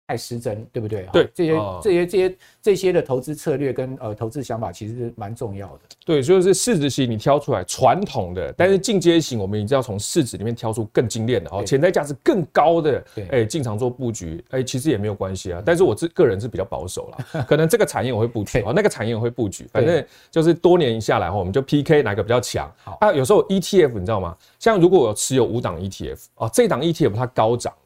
[0.09, 1.09] 太失真，对不对？
[1.13, 5.81] 对，这些这些这些这些的投资策略跟呃投资想法其实是蛮重要的。
[6.05, 15.61] 对，就是市值型你挑出来传统的，但是进阶型我们一定要从市值里面挑出更精炼的哦，潜在价值更高的，哎，进场做布局，哎，其实也没有关系啊。
[15.67, 22.73] 但是我这个人是比较保守啦， 可能这个产业我会布局哦，那个产业我会布局，反正就是多年下来哈，我们就 PK 哪个比较强。
[22.85, 24.37] 好啊，有时候 ETF 你知道吗？
[24.61, 27.75] 像如果我持有五档 ETF 哦，这档 ETF 它高涨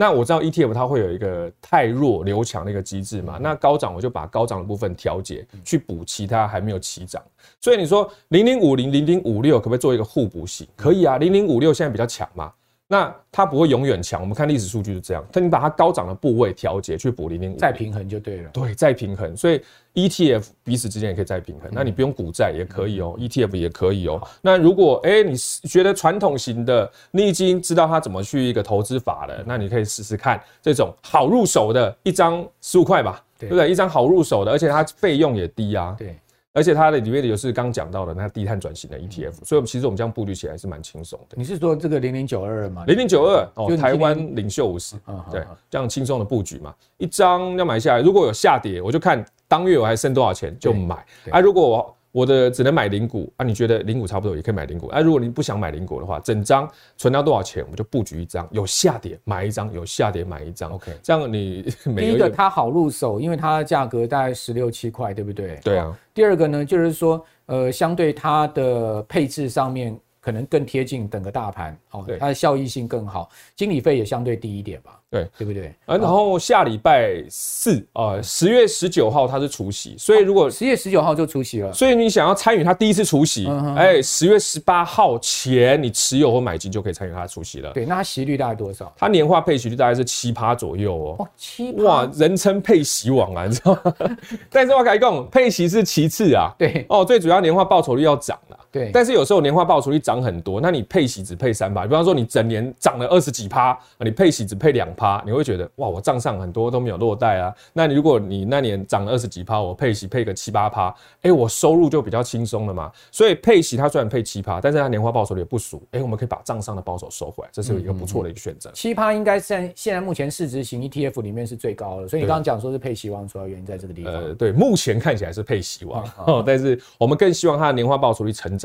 [0.00, 7.22] 那我知道 ETF 它会有一个太弱留强的一个机制嘛，那高涨我就把高涨的部分调节，去补其他还没有起涨。
[7.60, 10.66] 所以你说零零五零零零五六可不可以做一个互补型？
[10.74, 12.50] 可以啊，零零五六现在比较强嘛。
[12.92, 15.24] 那它不会永远强，我们看历史数据是这样。
[15.30, 18.50] 但你把它高涨的部位调节去补零零五，再平衡就对了。
[18.52, 19.36] 对，再平衡。
[19.36, 19.62] 所以
[19.94, 21.70] ETF 彼此之间也可以再平衡。
[21.72, 24.20] 那你不用股债也可以哦，ETF 也可以哦。
[24.42, 25.36] 那如果哎，你
[25.68, 33.70] 觉得传统型的，你已经知道它怎么去一个投资法了，那你可以试试看这种好入手的，一张十五块吧，对不对？
[33.70, 35.94] 一张好入手的，而且它费用也低啊。
[35.96, 36.18] 对。
[36.52, 41.36] 而且它的里面有是刚讲到的那低碳转型的 ETF，所以我们其实我们这样布局起来是蛮轻松的。
[41.36, 42.84] 你是说这个零零九二吗？
[42.86, 44.96] 零零九二哦，台湾领袖五十，
[45.30, 51.96] 对，这样轻松的布局嘛，一张要买下来，如果有下跌，我就看当月我还剩多少钱就买啊，如果我。
[52.12, 55.00] 我的只能买零股啊，你觉得零股差不多也可以买零股啊？
[55.00, 60.72] 如果你不想买零股的话，整张存到多少钱，我们就布局一张，有下跌买一张，有下跌买一张。
[60.72, 61.62] OK，这样你
[61.96, 65.58] 第一个它好入手，因为它的价格大概十六七块，对不对？
[65.62, 65.96] 对啊。
[66.12, 74.96] 第二个呢，就是说呃，相对它的配置上面可能更贴近整个大盘哦，它的效益性更好，经理费也相对低一点吧。
[75.10, 75.74] 对，对不对？
[75.86, 87.72] 啊，然后下礼拜四啊，十月十九号它是除夕，所以如果十月十九号就除夕了，所以你想要参与它第一次除夕，哎，十月十八号前你持有或买进就可以参与它的除夕了。
[87.72, 88.92] 对，那它息率大概多少？
[88.96, 91.16] 它年化配息率大概是七趴左右哦。
[91.18, 93.94] 哦，七哇，人称配息王啊，你知道吗？
[94.48, 96.54] 但是我跟你讲，配息是其次啊。
[96.56, 98.56] 对哦，最主要年化报酬率要涨了。
[98.72, 107.52] 对，但是有时候年化报酬率涨很多，那你配息只配三趴，比方说你整年涨了二十几趴，你配息只配两趴，你会觉得哇，我账上很多都没有落袋啊。
[107.72, 112.92] 那你如果你那年涨了二十几趴，我配息配个七八趴，哎，我收入就比较轻松了嘛。
[113.10, 118.70] 所以配息它虽然配七趴，但是它年化报酬率也不俗，哎，我们可以把账上的报酬收回来，这是一个不错的一个选择。
[118.72, 124.14] 七趴应该在现在目前市值型 ETF 里面是最高的，所以你刚刚讲说是配息王，主要原因在这个地方。
[124.14, 126.04] 呃，对，目前看起来是配息王，
[126.46, 128.56] 但是我们更希望它的年化报酬率成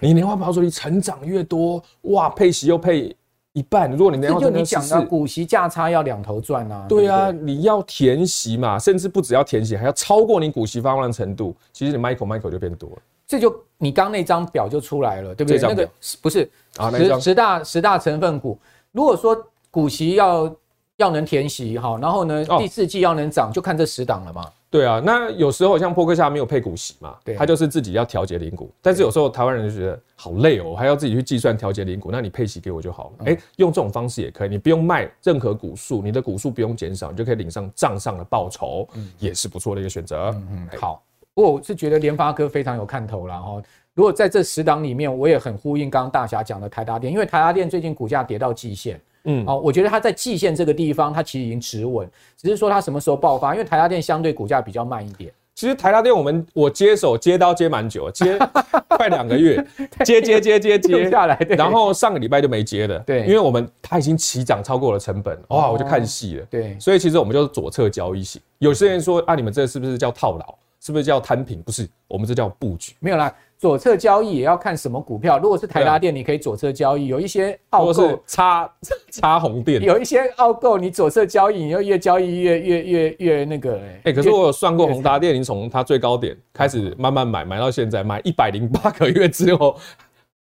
[0.00, 3.14] 你年化报酬率成长越多，哇，配息又配
[3.52, 3.90] 一半。
[3.90, 12.96] 如果你年化报酬率就你讲的股息价差要两头赚啊，对啊，对对你要填息嘛，甚至不只要填息，还要超过你股息发放的程度，其实你 Michael Michael 就变多了。
[13.28, 15.60] 这就你刚那张表就出来了，对不对？
[15.60, 15.88] 那个
[16.20, 18.58] 不是啊，十十大十大成分股，
[18.92, 19.36] 如果说
[19.70, 20.54] 股息要
[20.96, 24.48] 要能填息哈，然后呢，第四季要能涨，就看这十档了嘛。
[24.68, 28.70] 对啊，那有时候像波克夏没有配股息嘛，对，他就是自己要调节零股。
[28.82, 33.26] 但是有时候台湾人就觉得好累哦，还要自己去计算调节零股，那你配息给我就好了。
[33.26, 38.86] 哎，用这种方式也可以，你不用卖任何股数，你的股数不用减少，你就可以领上账上的报酬，
[39.18, 40.30] 也是不错的一个选择。
[40.34, 41.02] 嗯嗯，好，
[41.32, 43.62] 不过我是觉得联发科非常有看头了哈。
[43.94, 49.00] 如果在这十档里面，我也很呼应刚刚大侠讲的台达电，因为台达电最近股价跌到季线。
[49.26, 53.52] 嗯，好，我觉得它在季线这个地方，它其实已经止稳，只是说它什么时候爆发。
[53.54, 55.30] 因为台达电相对股价比较慢一点。
[55.54, 58.38] 其实台达电我们我接手接刀接蛮久，接
[58.90, 59.56] 快两个月，
[60.04, 62.98] 接接接接接下来，然后上个礼拜就没接了。
[63.00, 66.46] 对，因为我们它已经起涨超过了成本，哇，我就看戏了。
[66.50, 68.40] 对，所以其实我们就是左侧交易型。
[68.58, 70.54] 有些人说啊，你们这是不是叫套牢？
[70.78, 71.60] 是不是叫摊平？
[71.62, 72.92] 不是，我们这叫布局。
[73.00, 73.34] 没有啦。
[73.58, 75.38] 左侧交易也要看什么股票。
[75.38, 77.06] 如果是台达电，你可以左侧交易。
[77.06, 78.70] 有一些奥购插
[79.10, 83.76] 插红电，有一些澳购，你左侧交易，你要越交易越越越越那个。
[83.76, 89.76] 哎、欸，可是我有算过宏达电，你从它最高点开始慢慢买，买到现在，买一百零八个月之后，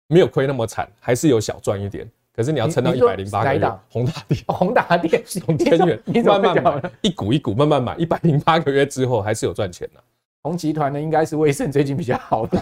[0.08, 2.10] 没有亏那么惨，还是有小赚一点。
[2.36, 10.02] 可是你要撑到一百零八个月，宏达电，宏达电从千元慢慢买，一股一股慢慢买，一百零八个月之后还是有赚钱的。
[10.44, 12.62] 宏集团呢，应该是威盛最近比较好的。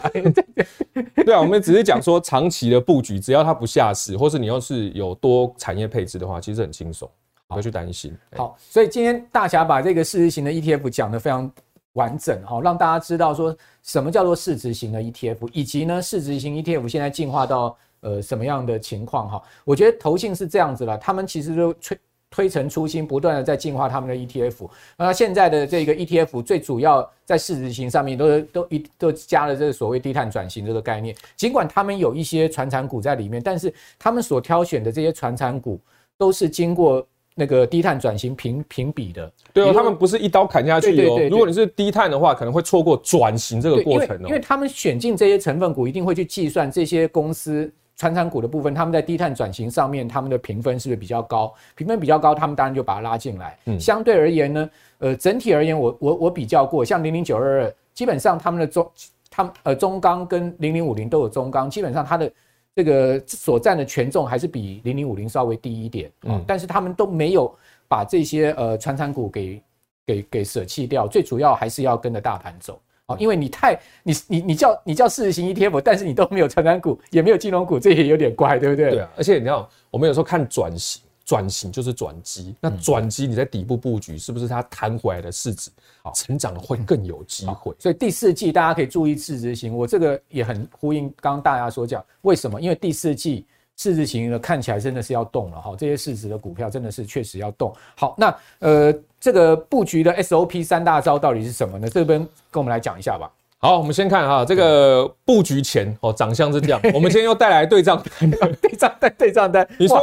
[1.26, 7.10] 对啊，我们只是讲说长期的布局，只要它不下市，或是你要是有多产业配置的话，其实很轻松，
[7.48, 8.16] 不要去担心。
[8.36, 11.52] 好，所以今天大侠把这个市值型的 ETF 讲得非常
[11.94, 19.42] 完整哈，让大家知道说什么叫做市值型的 ETF，以及呢市值型 ETF 现在进化到呃什么样的情况哈。
[19.66, 21.98] 我觉得投信是这样子了，他们其实就吹。
[22.32, 24.70] 推陈出新，不断的在进化他们的 ETF。
[24.98, 31.14] 那现在的这个 ETF 最主要在市值型上面都都一都加了这个所谓低碳转型这个概念。
[31.36, 35.78] 尽管他们有一些传产股在里面，但是他们所挑选的这些传产股
[36.18, 37.06] 都是经过
[37.36, 39.30] 那个低碳转型评评比的。
[39.52, 41.20] 对哦，他们不是一刀砍下去哦。
[41.30, 44.28] 如果你是低碳的话，可能会错过转型这个过程哦。
[44.28, 51.54] 因为他们选进这些成分股，一定会去计算这些公司传产股的部分，他们在低碳转型上面，他们的评分是不是比较高？
[51.76, 53.58] 评分比较高，他们当然就把它拉进来。
[53.66, 54.70] 嗯，相对而言呢，
[55.00, 58.92] 呃，整体而言，我我我比较过，像零零九二二，基本上他们的中，
[59.30, 62.32] 他们呃中钢跟零零五零都有中钢，基本上它的
[62.76, 66.12] 这个所占的权重还是比零零五零稍微低一点。
[66.24, 67.54] 嗯，但是他们都没有。
[67.92, 69.62] 把这些呃传产股给
[70.06, 72.80] 给给舍弃掉，最主要还是要跟着大盘走
[73.12, 78.92] 啊，因为你太你你你叫你叫市值型 ETF，但是你都没有成长股，也没有金融股，这也有点怪，对不对？
[78.92, 85.70] 对啊，而且你知道，我们有时候看转型，转型就是转机，那转机你在底部布局，是不是它弹回来的市值
[86.02, 87.76] 好成长会更有机会？
[87.80, 92.60] 所以第四季大家可以注意市值型，我这个也很呼应刚刚大家所讲，为什么？
[92.62, 93.46] 因为第四季。
[93.82, 97.74] 市值型的看起来真的是要动了哈，这些市值的股票真的是确实要动。
[97.96, 101.90] 好，那呃，这个布局的 SOP 三大招到底是什么呢？
[101.90, 102.20] 这边
[102.52, 103.28] 跟我们来讲一下吧。
[103.58, 106.80] 好，我们先看哈，这个布局前哦，长相是这样。
[106.94, 108.30] 我们今天又带来对账单，
[108.62, 109.68] 对账单，对账单。
[109.80, 110.00] 你说。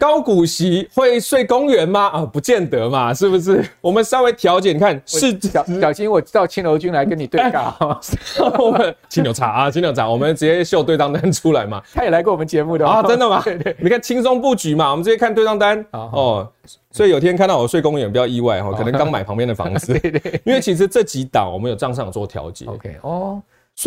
[0.00, 2.06] 高股息会睡公园吗？
[2.06, 3.62] 啊，不见得嘛，是不是？
[3.82, 7.74] 我们稍微调节，你看是小小心，我叫青牛君来跟你对尬，
[8.58, 11.82] 我们青牛茶啊，青牛茶，我们直接秀对账单出来嘛。
[11.92, 13.42] 他也来过我们节目的啊，真的吗？
[13.44, 16.48] 对对，你看轻松布局嘛，我们直接看对账单哦。
[16.92, 22.64] 所以有天看到我睡公园比较意外哈，可能刚买旁边的房子， 对对，因为其实这几档我们有账上有做调节。
[22.64, 23.42] OK 哦，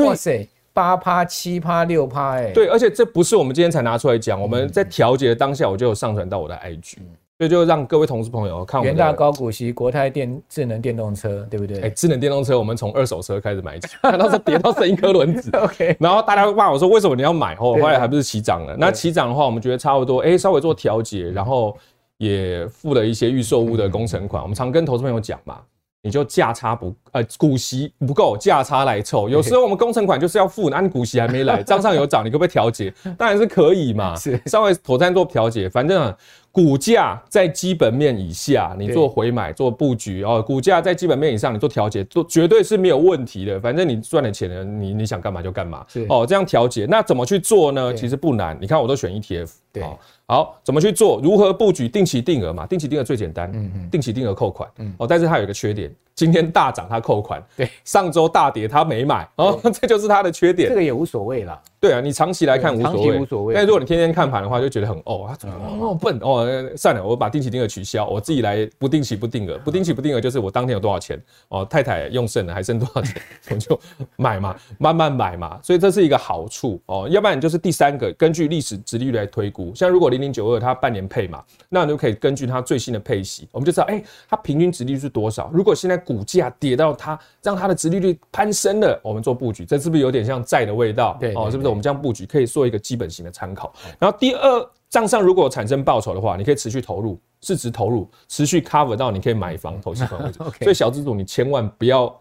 [0.05, 0.47] 哇塞。
[0.73, 6.95] 八趴、七趴、六趴，哎，对，而且这不是我们今天才拿出来讲，我们在调节的当下，我就有上传到我的 IG，
[7.37, 8.91] 所以就让各位同事朋友看我们。
[8.91, 11.79] 元大高股息，国泰电智能电动车，对不对？
[11.81, 17.55] 哎，智能电动车，我们从二手车开始买起，看 到是跌到剩一颗轮子， OK，然后大家会骂我说，为什么你要买？
[17.55, 18.75] 后后来还不是起涨了？
[18.77, 21.77] 那起涨的话，我们觉得差不多，哎，稍微做调节，然后
[22.17, 25.59] 也付了一些预售屋的工程款，我们常跟投资朋友讲嘛。
[26.03, 29.29] 你就价差不呃股息不够，价差来凑。
[29.29, 32.93] 有时候我们工程款就是要付，那你股息还没来，账上有涨，你可不可以调节？
[33.17, 34.13] 当然是可以嘛，
[34.45, 35.69] 稍微妥善做调节。
[35.69, 36.17] 反正啊，
[36.53, 43.59] 股价在基本面以下，你做回买做布局哦；股价在基本面以上，你做调节，都绝对是没有问题的。
[43.59, 45.83] 反正你赚了钱了，你你想干嘛就干嘛。
[46.07, 47.91] 哦，这样调节，那怎么去做呢？
[47.95, 48.55] 其实不难。
[48.61, 49.49] 你看我都选 ETF。
[49.71, 49.83] 对。
[50.27, 51.19] 好，怎么去做？
[51.23, 51.89] 如何布局？
[51.89, 53.51] 定期定额嘛，定期定额最简单。
[53.51, 54.69] 嗯嗯，定期定额扣款。
[54.77, 60.69] 嗯，哦，但是它有一个缺点，今天大涨它扣款，对，上周大跌它没买，哦， 这就是它的缺点。
[60.69, 61.59] 这个也无所谓啦。
[61.83, 63.53] 对啊，你长期来看无所谓，所谓。
[63.53, 66.47] 但如果你天天看盘的话，就觉得很哦，他怎么那么笨哦？
[66.77, 73.21] 算了，我把定期定额取消，我自己来不定期不定额，不定期不定额就是我当天有多少钱哦，太太用剩了还剩多少钱，
[73.51, 73.77] 我就
[74.15, 75.59] 买嘛，慢慢买嘛。
[75.61, 77.05] 所以这是一个好处哦。
[77.11, 85.51] 要不然就是第三个，根据历史殖利率来推估，像如果零零九二它半年配嘛，那你就可以根据它最新的配息，我们就知道哎，它平均殖利率是多少。
[85.53, 91.17] 如果现在股价跌到它让它的殖利率攀升了，我们做布局，这是不是有点像债的味道？
[91.19, 91.72] 对哦，是不是？
[91.73, 93.73] 我们这样布局可以做一个基本型的参考。
[93.99, 100.31] 然后第二，账上如果产生报酬的话，你可以持续投入，市值投入，持续 cover 到你可以买房投期款。
[100.61, 102.13] 所以小资主，你千万不要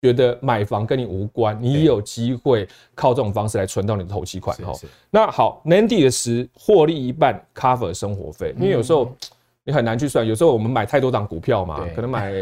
[0.00, 4.56] 觉得买房跟你无关，你有机会靠这种方式来存到你的投期款。
[5.10, 9.14] 那好，年底的时获利一半 cover 生活费，因为有时候。
[9.64, 12.32] 你很难去算，有时候我们买太多档股票嘛，可能买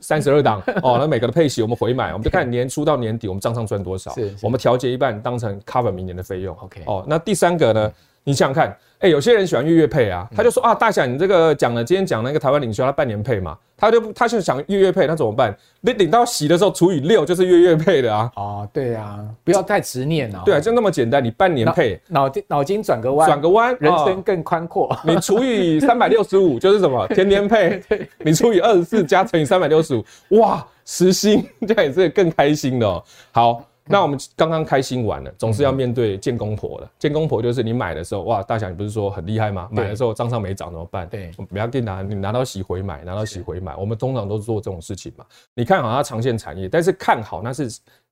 [0.00, 6.56] 三十二档哦，那每个的配息我们回买，我们就看年初到年底我们账上赚多少，我们调节一半当成 cover 明年的费用。
[6.56, 7.92] OK，哦，那第三个呢？
[8.26, 8.68] 你想想看，
[9.00, 15.54] 哎、欸，有些人喜欢月月配啊，他就说啊，大侠，你这个讲了，今天讲那个台湾领袖，他半年配嘛，他就他就想月月配，那怎么办？
[15.82, 18.32] 你领到喜的时候除以六就是月月配的啊。
[18.36, 20.42] 哦，对啊，不要太执念啊。
[20.46, 24.98] 对啊，就那么简单，你半年配，脑筋脑筋转个弯，转个弯，人生更宽阔、哦。
[25.04, 27.06] 你除以三百六十五就是什么？
[27.12, 27.82] 天天配。
[28.20, 30.04] 你除以二十四加乘以三百六十五，
[30.40, 33.04] 哇，时薪 这样也是更开心的、哦。
[33.32, 33.62] 好。
[33.86, 36.88] 那我们刚刚开心完了，总是要面对见公婆的。
[36.98, 39.68] 见公婆就是你买的时候，哇，大侠你不是说很厉害吗？
[39.70, 41.06] 买的时候账上没涨怎么办？
[41.08, 43.76] 对，不要给你拿，你拿到息回买，拿到息回买。
[43.76, 45.24] 我们通常都是做这种事情嘛。
[45.54, 47.68] 你看好它长线产业，但是看好那是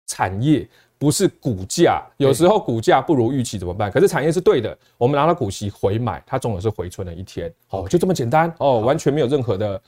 [0.06, 0.68] 产业，
[0.98, 2.02] 不是股价。
[2.18, 3.90] 有时候股价不如预期怎么办？
[3.90, 7.50] 可是产业是对的，我们拿到股息回买，它总有是回春的一天。
[7.70, 9.80] 哦，就这么简单哦，完全没有任何的。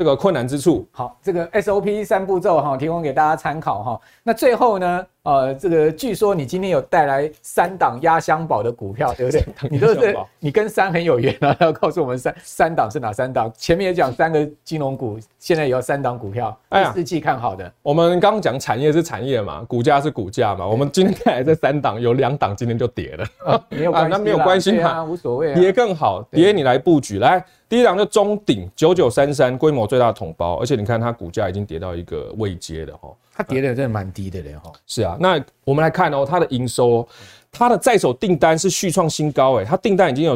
[0.00, 4.00] 这个困难之处，好，这个 SOP 三步骤哈，提供给大家参考哈。
[4.22, 9.44] 那最后呢，呃，这个据说你今天有带来三档压箱宝的股票，对不对？
[9.68, 13.52] 你都是你跟三很有缘啊，要告诉我们三三档是哪三档？
[13.54, 17.62] 前面也讲三个金融股，现在也有三档股票，第四季看好的。
[17.62, 20.66] 哎、我们刚刚讲产业是产业嘛，股价是股价嘛。
[20.66, 27.44] 我们今天带来这三档，有两档今天就跌了，啊、没有关系、 啊，那没有关系嘛，啊、无所谓、啊，跌更好，跌你来布局来。
[27.68, 33.10] 第一档就中鼎九九三三，规模最大的统包，而且你看它股价已经跌到一个位阶了哈。
[33.38, 34.72] 它跌的真的蛮低的嘞哈。
[34.84, 37.06] 是啊，那我们来看哦，它的营收，
[37.52, 40.32] 它的在手订单是续创新高哎，它订单已经有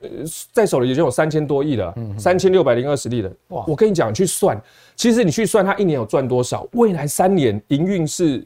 [0.00, 0.08] 呃
[0.52, 3.30] 在手的已经有三千多亿了，三千六百零二十亿了。
[3.48, 4.58] 哇，我跟你讲，你去算，
[4.94, 8.42] 其实你去算它一年有赚多少，未来三年营运是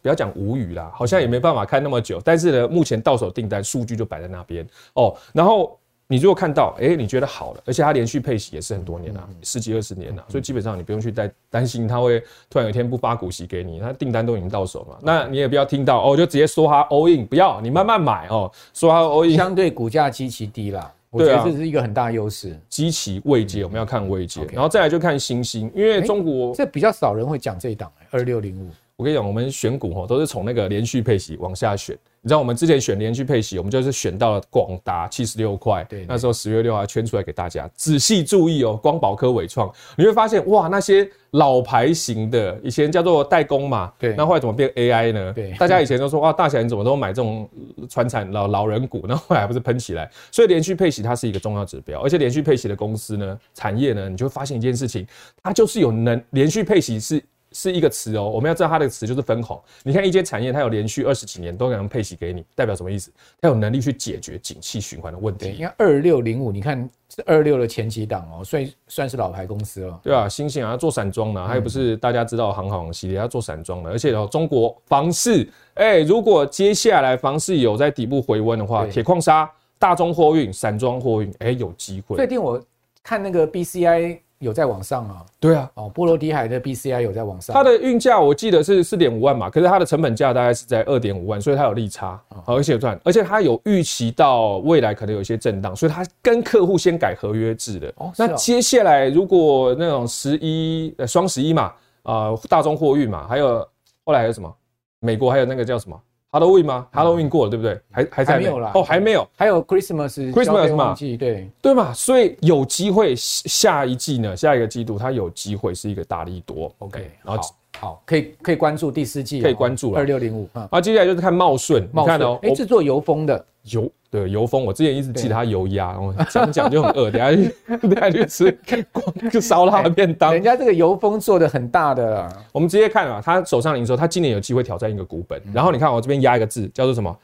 [0.00, 5.76] 不要讲无语啦，好像也没办法看那么久，但是呢，目前到手订单数据就摆在那边哦，然后。
[6.10, 14.96] 你如果看到，哎、欸，你觉得好了，而且它连续配息也是很多年了，十几二十年了，所以基本上你不用去担担心它会突然有一天不发股息给你，它订单都已经到手嘛。
[15.02, 22.58] 那你也不要听到哦，就直接说它 all in，不要，你慢慢买哦，说它 all in，相对股价极其低啦，我觉得这是一个很大优势。
[22.70, 28.70] 极其未接，我们要看未接，然后再来就看星星，因为中国、欸、这比较少人会讲这一档，二六零五。
[28.98, 31.96] 我跟你讲，我们选股哦都是从那个连续配息往下选。
[32.20, 35.86] 你知道我们之前选连续配息，我们就是选到了广达七十六块。
[35.88, 43.92] 对，那时候十月六号圈出来给大家，仔细注意哦，光宝科、伟创，你会发现哇，那些老牌型的，以前叫做代工嘛。
[44.00, 44.16] 对。
[44.16, 45.32] 那后来怎么变 AI 呢？
[45.32, 45.52] 对。
[45.52, 47.48] 大家以前都说哇，大侠你怎么都买这种
[47.88, 50.10] 传产老老人股，那后来还不是喷起来？
[50.32, 55.06] 所以连续配息它是一个重要指标，而且连续配息的公司呢，产业呢，你就会发现一件事情，
[55.40, 57.22] 它就是有能连续配息是。
[57.52, 59.60] 是一个词哦，我们要知道它的词就是分红。
[59.82, 63.10] 你看一些产业，它有连续二十几年都能配息给你，代表什么意思？
[63.40, 65.48] 它有能力去解决景气循环的问题。
[65.50, 70.00] 你看二六零五，你看是二六的前几档哦，所以算是老牌公司了。
[70.02, 82.16] 对啊，星星啊，做散装的，还有不是大家知道航航系列，它做散装的，而且哦，中国房市，哎，如果接下来房市有在底部回温的话，铁矿砂、大宗货运、散装货运，哎，有机会。
[82.16, 82.62] 最近我
[83.02, 84.18] 看那个 BCI。
[84.38, 85.24] 有在往上啊？
[85.40, 97.92] 对啊，哦，波罗的海的 BCI 有在往上，它的运价我记得是四点五万嘛，可是它的成本价大概是在二点五万，所以它有利差，而且赚，而且它有预期到未来可能有一些震荡，所以它跟客户先改合约制的。
[97.96, 101.62] 哦，那接下来如果那种十一呃双十一嘛，
[102.02, 103.66] 啊、呃、大宗货运嘛，还有
[104.04, 104.54] 后来还有什么？
[105.00, 105.96] 美国还有那个叫什么
[106.30, 107.80] ？Halloween 吗？Halloween 过了，对不对？
[107.90, 108.72] 还还在没有啦。
[108.74, 110.94] 哦，还没有，还有 Christmas，Christmas 嘛？
[110.98, 116.74] 对对嘛，所以有机会下一季呢，下一个季度它有机会是一个大利多。
[116.78, 117.42] OK，然后
[117.78, 119.98] 好，可以可以关注第四季，可以关注了。
[119.98, 123.90] 二六零五啊，啊，接下来就是看茂顺，你看哦，哎，制作油封的油。
[124.10, 127.54] 对，油封，我之前一直记得它油压，我讲讲就很饿， 等下去
[127.88, 128.58] 等下去吃
[128.90, 130.32] 光 就烧腊便当。
[130.32, 135.40] 人家这个油封做的很大的，我们直接看啊，他手上的营收，他今年有机会挑战一个股本。
[135.52, 137.14] 然后你看我这边压一个字，叫做什么？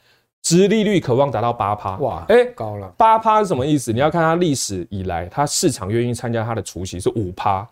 [0.43, 1.97] 殖利率渴望达到八趴。
[1.97, 2.87] 哇，哎，高了。
[2.95, 3.91] 八趴是什么意思？
[3.91, 7.67] 你要看它历史以来，它市场愿意参加它的除息是五趴。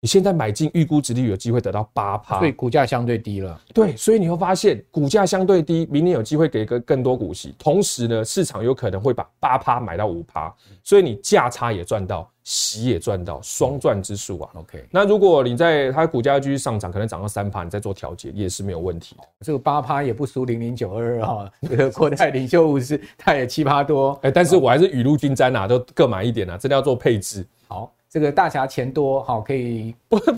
[0.00, 3.58] 你现在买进预估殖利率有机会得到八趴，所以股价相对低了。
[3.72, 14.50] 对，所以你会发现股价相对低，明年有机会给个更多股息，同时呢，市场有可能会把八趴买到五趴，所以你价差也赚到，息也赚到，双赚之数啊。
[14.56, 19.24] OK，那如果你在它股价继续上涨，可能涨到三趴，你再做调节也是没有问题的。
[19.40, 24.12] 这个八趴也不输零零九二二哈，这个国泰领袖五十它也七趴多。
[24.16, 27.44] 哎、欸，但是我还是雨露均沾啊，都各买一点啊，真的要做配置。
[27.66, 27.90] 好。
[28.08, 29.94] 这个大侠钱多，好，可以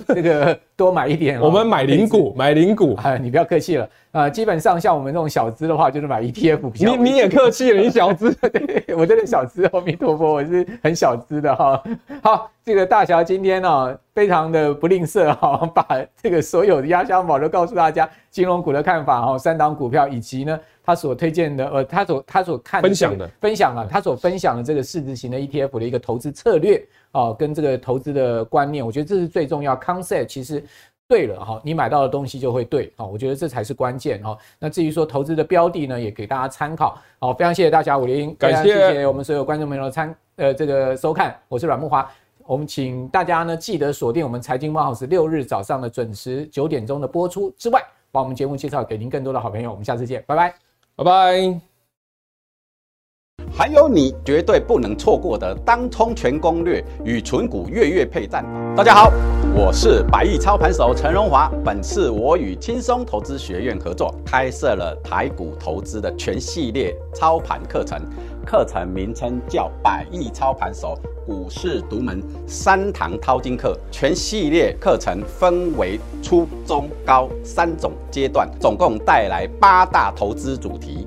[0.09, 1.41] 这个 多买一点。
[1.41, 4.29] 我们买零股，买零股啊，你不要客气了啊。
[4.29, 6.73] 基本上像我们这种小资的话，就是买 ETF。
[6.75, 11.83] 你你也客气了，你小资， 对，我真的小资，阿弥陀佛，我是很小资的哈。
[12.23, 15.87] 好，这个大侠今天呢，非常的不吝啬哈， 把
[16.21, 20.59] 这个所有的压箱宝都告诉大家，金融股的看法哈，三档股票以及呢。
[20.89, 26.79] 他所推荐的，呃，他所他所看的、分享的分享了，他所分享的这个市值型的 ETF 的一个投资策略
[27.11, 29.77] 啊、呃，跟这个投资的观念，我觉得这是最重要。
[29.77, 30.65] Concept 其实
[31.07, 34.35] 对了哈，你买到的东西就会对哈，我觉得这才是关键哈。
[34.59, 36.99] 那至于说投资的标的呢，也给大家参考。
[37.19, 42.11] 好，非常谢谢大家，我连感谢谢谢我们所有观众朋友的参呃这个收看，我是阮木华。
[42.47, 47.79] 我们请大家呢记得锁定我们财经慕 House 六日早上的准时九点钟的播出之外，
[48.11, 49.71] 把我们节目介绍给您更多的好朋友。
[49.71, 50.68] 我们下次见，拜拜。
[50.99, 51.61] 拜拜！
[53.53, 58.45] 还有你绝对不能错过的当冲全攻略与纯股月月配战。
[58.77, 59.13] 大家好，
[59.55, 61.49] 我是百亿操盘手陈荣华。
[61.65, 68.03] 本次我与轻松投资学院合作，开设了台股投资的全系列操盘课程。
[68.51, 81.07] 课程名称叫百亿操盘手股市独门三堂淘金课，全系列课程分为初、中、高三种阶段，总共带来八大投资主题。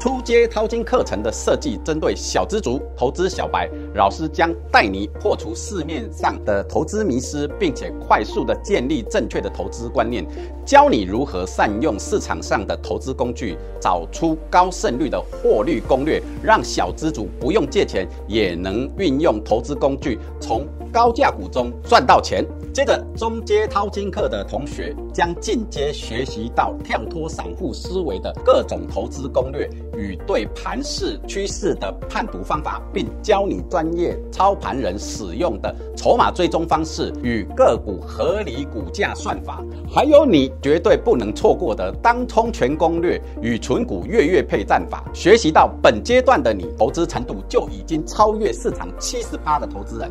[0.00, 10.26] 初阶淘金课程的设计针对小资族、投资小白，老师将带你破除市面上的投资迷思，并且快速的建立正确的投资观念，
[10.64, 22.42] 教你如何善用市场上的投资工具，找出高胜率的获利攻略，让小资族不用借钱也能运用投资工具，从高价股中赚到钱。
[22.72, 39.62] 接着，中阶淘金课的同学将进阶学习到跳脱散户思维的各种投资攻略与对盘势趋势的判读方法，并教你专业操盘人使用的筹码追踪方式与个股合理股价算法，
[39.92, 45.04] 还有你绝对不能错过的当冲全攻略与存股月月配战法。
[45.12, 50.10] 学习到本阶段的你，投资程度就已经超越市场七十八的投资人。